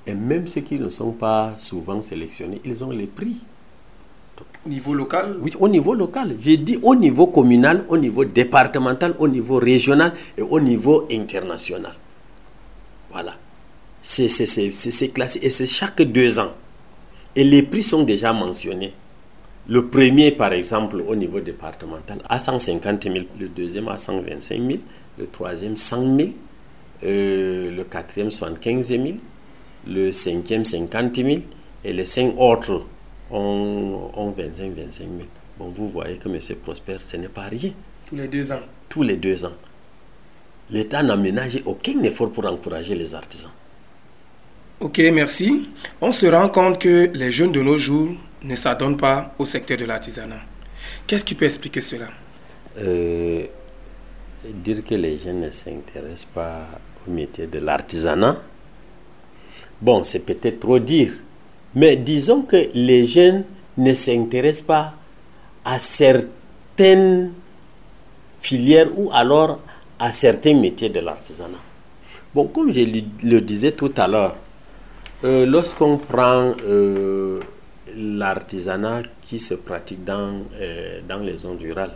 [0.08, 3.44] Et même ceux qui ne sont pas souvent sélectionnés, ils ont les prix.
[4.66, 6.36] au niveau local Oui, au niveau local.
[6.40, 11.96] J'ai dit au niveau communal, au niveau départemental, au niveau régional et au niveau international.
[13.12, 13.36] Voilà.
[14.02, 14.28] C'est
[15.14, 16.54] classé et c'est chaque deux ans.
[17.36, 18.94] Et les prix sont déjà mentionnés.
[19.68, 24.80] Le premier, par exemple, au niveau départemental, à 150 000, le deuxième à 125 000,
[25.20, 26.30] le troisième 100 000,
[27.04, 29.04] euh, le quatrième 75 000,
[29.88, 31.28] le cinquième 50 000
[31.84, 32.86] et les cinq autres
[33.32, 35.10] ont, 25 25 000.
[35.58, 36.40] Bon, vous voyez que M.
[36.62, 37.72] Prosper, ce n'est pas rien.
[38.08, 38.60] Tous les deux ans.
[38.88, 39.54] Tous les deux ans.
[40.72, 43.52] L'État n'a ménagé aucun effort pour encourager les artisans.
[44.80, 45.70] Ok, merci.
[46.00, 48.10] On se rend compte que les jeunes de nos jours
[48.44, 50.40] ne s'adonnent pas au secteur de l'artisanat.
[51.06, 52.08] Qu'est-ce qui peut expliquer cela?
[52.78, 53.46] Euh,
[54.46, 56.66] Dire que les jeunes ne s'intéressent pas
[57.06, 58.42] au métier de l'artisanat,
[59.82, 61.14] bon, c'est peut-être trop dire.
[61.76, 63.44] Mais disons que les jeunes
[63.78, 64.94] ne s'intéressent pas
[65.64, 67.32] à certaines
[68.42, 69.60] filières ou alors
[70.00, 71.58] à certains métiers de l'artisanat.
[72.34, 74.36] Bon, comme je le disais tout à l'heure,
[75.24, 77.42] euh, lorsqu'on prend euh,
[77.96, 81.96] l'artisanat qui se pratique dans, euh, dans les zones rurales,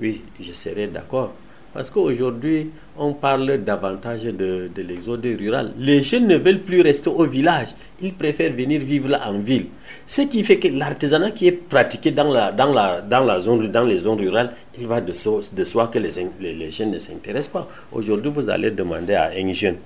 [0.00, 1.32] oui, je serais d'accord.
[1.74, 5.72] Parce qu'aujourd'hui, on parle davantage de, de l'exode rural.
[5.78, 7.68] Les jeunes ne veulent plus rester au village.
[8.02, 9.66] Ils préfèrent venir vivre en ville.
[10.06, 13.68] Ce qui fait que l'artisanat qui est pratiqué dans, la, dans, la, dans, la zone,
[13.68, 16.10] dans les zones rurales, il va de, soi que les,
[16.40, 17.68] les, jeunes ne s'intéressent pas.
[17.92, 19.76] Aujourd'hui, vous allez demander à un jeune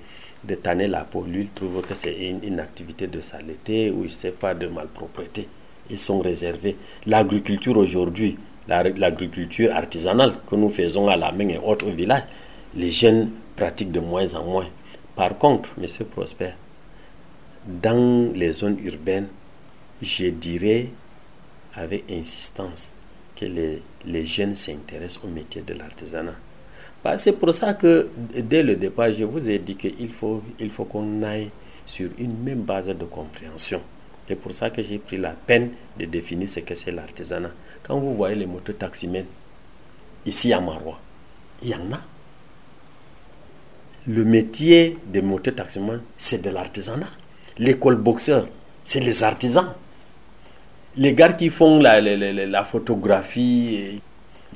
[0.42, 1.24] de tanner la peau.
[1.28, 4.66] Lui, il trouve que c'est une, activité de saleté ou je ne sais pas, de
[4.66, 5.46] malpropreté.
[5.88, 6.76] Ils sont réservés.
[7.06, 8.36] L'agriculture aujourd'hui,
[8.68, 12.24] l'agriculture artisanale que nous faisons à la main et autres villages,
[12.74, 14.68] les jeunes pratiquent de moins en moins.
[15.14, 16.50] Par contre, Monsieur Prosper,
[17.66, 19.28] dans les zones urbaines,
[20.02, 20.88] je dirais
[21.74, 22.90] avec insistance
[23.34, 26.34] que les, les jeunes s'intéressent au métier de l'artisanat.
[27.16, 30.84] C'est pour ça que dès le départ, je vous ai dit qu'il faut, il faut
[30.84, 31.50] qu'on aille
[31.84, 33.80] sur une même base de compréhension.
[34.26, 37.52] C'est pour ça que j'ai pris la peine de définir ce que c'est l'artisanat.
[37.86, 39.26] Quand vous voyez les motos taximènes,
[40.26, 40.98] ici à Marois,
[41.62, 42.00] il y en a.
[44.08, 47.10] Le métier de moto taximène, c'est de l'artisanat.
[47.58, 48.48] L'école boxeur,
[48.82, 49.72] c'est les artisans.
[50.96, 54.00] Les gars qui font la, photographie,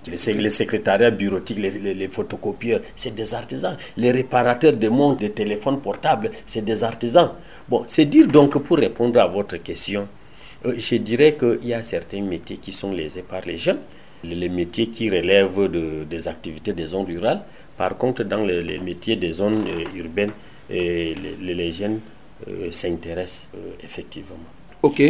[0.08, 3.76] les, secrétariats bureautiques, les, photocopieurs, c'est des artisans.
[3.96, 7.30] Les réparateurs de montres, de téléphones portables, c'est des artisans.
[7.68, 10.08] Bon, c'est dire donc pour répondre à votre question,
[10.64, 13.80] je dirais qu'il y a certains métiers qui sont lésés par les jeunes,
[14.24, 17.42] les, métiers qui relèvent de, des activités des zones rurales.
[17.76, 20.32] Par contre, dans les, métiers des zones euh, urbaines,
[20.70, 22.00] euh, les, jeunes
[22.70, 23.48] s'intéressent
[23.84, 24.36] effectivement.
[24.82, 25.02] Ok,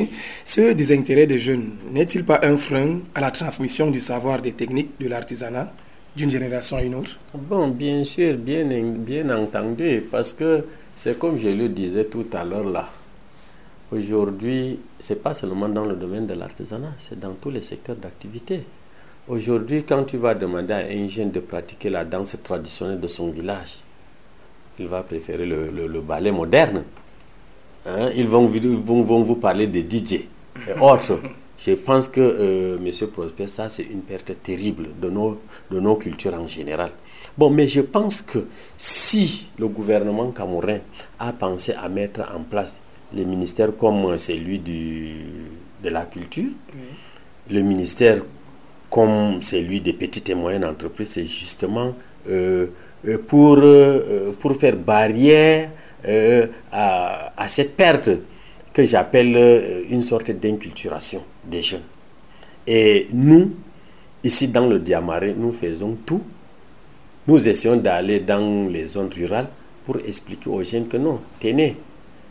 [0.45, 4.91] ce désintérêt des jeunes n'est-il pas un frein à la transmission du savoir des techniques
[4.99, 5.73] de l'artisanat
[6.17, 7.19] d'une génération à une autre?
[7.35, 10.65] Bon, bien sûr, bien, bien entendu, parce que
[10.97, 12.89] c'est comme je le disais tout à l'heure là.
[13.93, 17.97] Aujourd'hui, ce n'est pas seulement dans le domaine de l'artisanat, c'est dans tous les secteurs
[17.97, 18.63] d'activité.
[19.29, 23.31] Aujourd'hui, quand tu vas demander à un jeune de pratiquer la danse traditionnelle de son
[23.31, 23.81] village,
[24.79, 26.85] il va préférer le ballet moderne
[27.87, 30.27] Hein, ils, vont, vont, vont, vous parler de DJ et
[30.81, 31.19] autres.
[31.59, 35.97] Je pense que, euh, Monsieur Prosper, ça c'est une perte terrible de nos, de nos
[35.97, 36.91] cultures en général.
[37.39, 40.81] Bon, mais je pense que si le gouvernement cameroun
[41.19, 42.79] a pensé à mettre en place
[43.13, 45.15] les ministères comme celui du,
[45.83, 46.51] de la culture,
[47.51, 48.23] le ministère
[48.91, 51.95] comme celui des petites et moyennes entreprises, c'est justement
[52.29, 52.67] euh,
[53.07, 55.71] euh, pour, euh, pour faire barrière
[56.73, 58.11] à, à, cette perte
[58.73, 61.83] que j'appelle une sorte d'inculturation des jeunes.
[62.67, 63.53] Et nous,
[64.25, 66.23] ici dans le Diamaré, nous faisons tout.
[67.27, 69.49] Nous essayons d'aller dans les zones rurales
[69.85, 71.77] pour expliquer aux jeunes que non, tenez,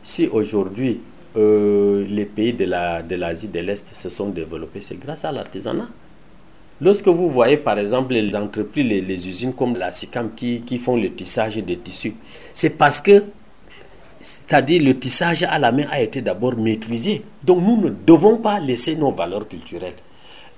[0.03, 0.99] si aujourd'hui
[1.35, 5.87] les pays de l'Asie de l'Est se sont développés, c'est grâce à l'artisanat.
[6.81, 10.95] Lorsque vous voyez par exemple les entreprises, les, usines comme la SICAM qui, qui, font
[10.95, 12.15] le tissage des tissus,
[12.53, 13.23] c'est parce que,
[14.21, 17.21] c'est-à-dire le tissage à la main a été d'abord maîtrisé.
[17.43, 19.95] Donc nous ne devons pas laisser nos valeurs culturelles.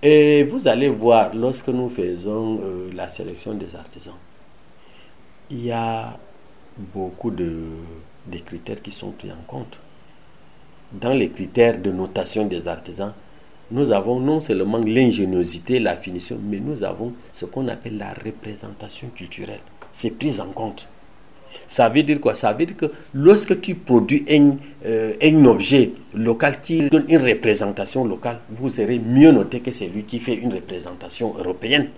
[0.03, 4.15] Et vous allez voir, lorsque nous faisons euh, la sélection des artisans,
[5.49, 6.17] il y a
[6.93, 7.63] beaucoup de,
[8.28, 9.78] de critères qui sont pris en compte.
[10.91, 13.13] Dans les critères de notation des artisans,
[13.72, 19.07] nous avons non seulement l'ingéniosité, la finition, mais nous avons ce qu'on appelle la représentation
[19.15, 19.61] culturelle.
[19.93, 20.88] C'est pris en compte.
[21.67, 22.36] Ça veut dire quoi?
[22.36, 24.55] Ça veut dire que lorsque tu produis un,
[24.86, 30.03] euh, un, objet local qui donne une représentation locale, vous serez mieux noté que celui
[30.03, 31.89] qui fait une représentation européenne.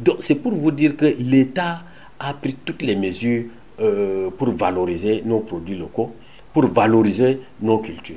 [0.00, 1.80] Donc c'est pour vous dire que l'État
[2.20, 3.44] a pris toutes les mesures
[3.80, 6.14] euh, pour valoriser nos produits locaux,
[6.52, 8.16] pour valoriser nos cultures.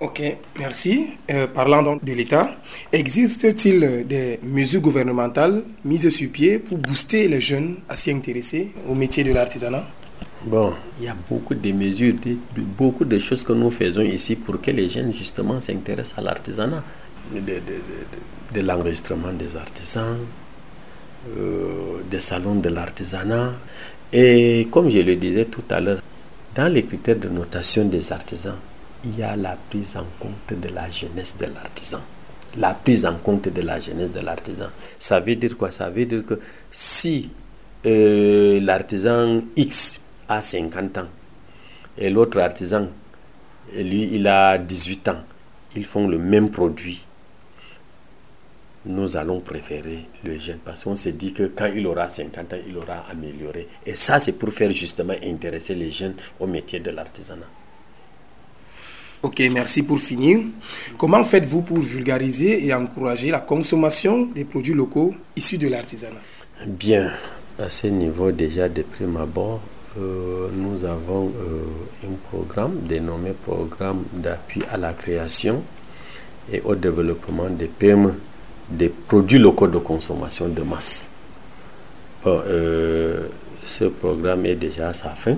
[0.00, 0.22] Ok,
[0.58, 1.08] merci.
[1.30, 2.52] Euh, parlant donc de l'État,
[2.90, 8.94] existe-t-il des mesures gouvernementales mises sur pied pour booster les jeunes à s'y intéresser au
[8.94, 9.84] métier de l'artisanat?
[10.42, 12.14] Bon, il y a beaucoup de mesures,
[12.56, 16.82] beaucoup de choses que nous faisons ici pour que les jeunes justement s'intéressent à l'artisanat.
[17.34, 20.16] De, l'enregistrement des artisans,
[21.36, 23.52] euh, des salons de l'artisanat.
[24.12, 26.02] Et comme je le disais tout à l'heure,
[26.54, 28.56] dans les critères de notation des artisans,
[29.04, 32.00] il y a la prise en compte de la jeunesse de l'artisan.
[32.58, 34.66] La prise en compte de la jeunesse de l'artisan.
[34.98, 35.70] Ça veut dire quoi?
[35.70, 36.40] Ça veut dire que
[36.72, 37.30] si
[37.86, 41.08] euh, l'artisan X a 50 ans
[41.96, 42.88] et l'autre artisan,
[43.76, 45.20] lui, il a 18 ans,
[45.76, 47.04] ils font le même produit.
[48.86, 52.56] Nous allons préférer le jeune parce qu'on se dit que quand il aura 50 ans,
[52.66, 53.68] il aura amélioré.
[53.84, 57.46] Et ça, c'est pour faire justement intéresser les jeunes au métier de l'artisanat.
[59.22, 60.40] Ok, merci pour finir.
[60.96, 66.20] Comment faites-vous pour vulgariser et encourager la consommation des produits locaux issus de l'artisanat?
[66.66, 67.12] Bien,
[67.58, 69.60] à ce niveau déjà de prime abord,
[69.98, 75.62] euh, nous avons euh, un programme dénommé Programme d'appui à la création
[76.50, 78.14] et au développement des PME,
[78.70, 81.10] des produits locaux de consommation de masse.
[82.26, 83.26] Euh,
[83.64, 85.36] ce programme est déjà à sa fin.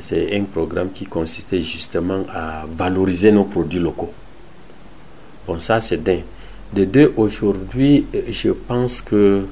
[0.00, 4.12] C'est un programme qui consistait justement à valoriser nos produits locaux.
[5.46, 6.20] Bon, ça c'est d'un.
[6.72, 9.44] De deux, aujourd'hui, euh, je pense que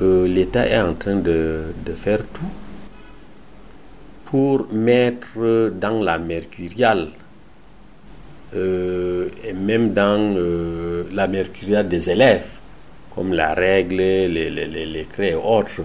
[0.00, 1.64] euh, l'État est en train de,
[1.96, 2.44] faire tout
[4.26, 7.08] pour mettre dans la mercuriale
[8.54, 10.36] euh, et même dans
[11.12, 12.48] la mercuriale des élèves,
[13.14, 15.82] comme la règle, les, les, les, les et autres,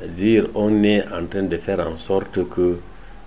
[0.00, 2.78] c'est-à-dire, on est en train de faire en sorte que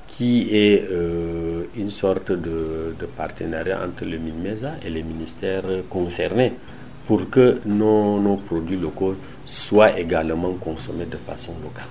[0.08, 6.54] qui est euh, une sorte de, partenariat entre le MINMESA et les ministères concernés
[7.08, 9.16] pour que nos, nos, produits locaux
[9.46, 11.86] soient également consommés de façon locale.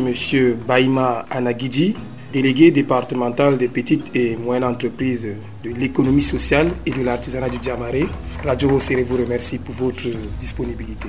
[0.00, 1.94] Monsieur Baïma Anagidi,
[2.32, 5.28] délégué départemental des petites et moyennes entreprises
[5.62, 8.06] de l'économie sociale et de l'artisanat du Diamaré,
[8.44, 10.04] Radio Serré vous remercie pour votre
[10.40, 11.08] disponibilité.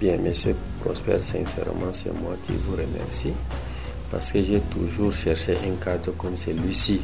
[0.00, 3.32] Bien, monsieur Prosper, sincèrement, c'est moi qui vous remercie
[4.10, 7.00] parce que j'ai toujours cherché un cadre comme celui-ci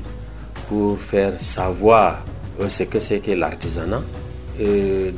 [0.69, 2.25] pour faire savoir
[2.67, 4.03] ce que c'est que l'artisanat.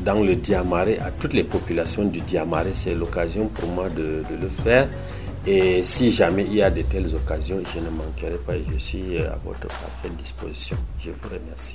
[0.05, 4.49] Dans le Diamaré, à toutes les populations du Diamaré, c'est l'occasion pour moi de, le
[4.65, 4.89] faire.
[5.49, 8.79] Et si jamais il y a de telles occasions, je ne manquerai pas et je
[8.79, 10.77] suis à votre parfaite disposition.
[10.99, 11.75] Je vous remercie.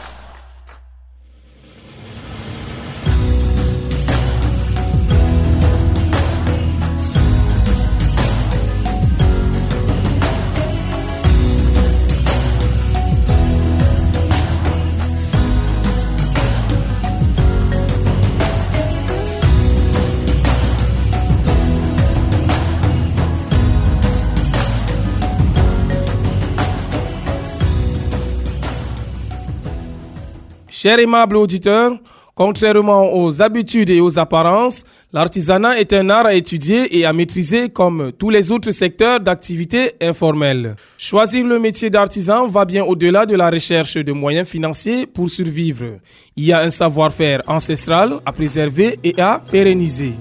[30.82, 31.99] Chers aimables auditeurs,
[32.34, 37.69] Contrairement aux habitudes et aux apparences, l'artisanat est un art à étudier et à maîtriser
[37.69, 40.75] comme tous les autres secteurs d'activité informelle.
[40.97, 45.99] Choisir le métier d'artisan va bien au-delà de la recherche de moyens financiers pour survivre.
[46.36, 50.13] Il y a un savoir-faire ancestral à préserver et à pérenniser.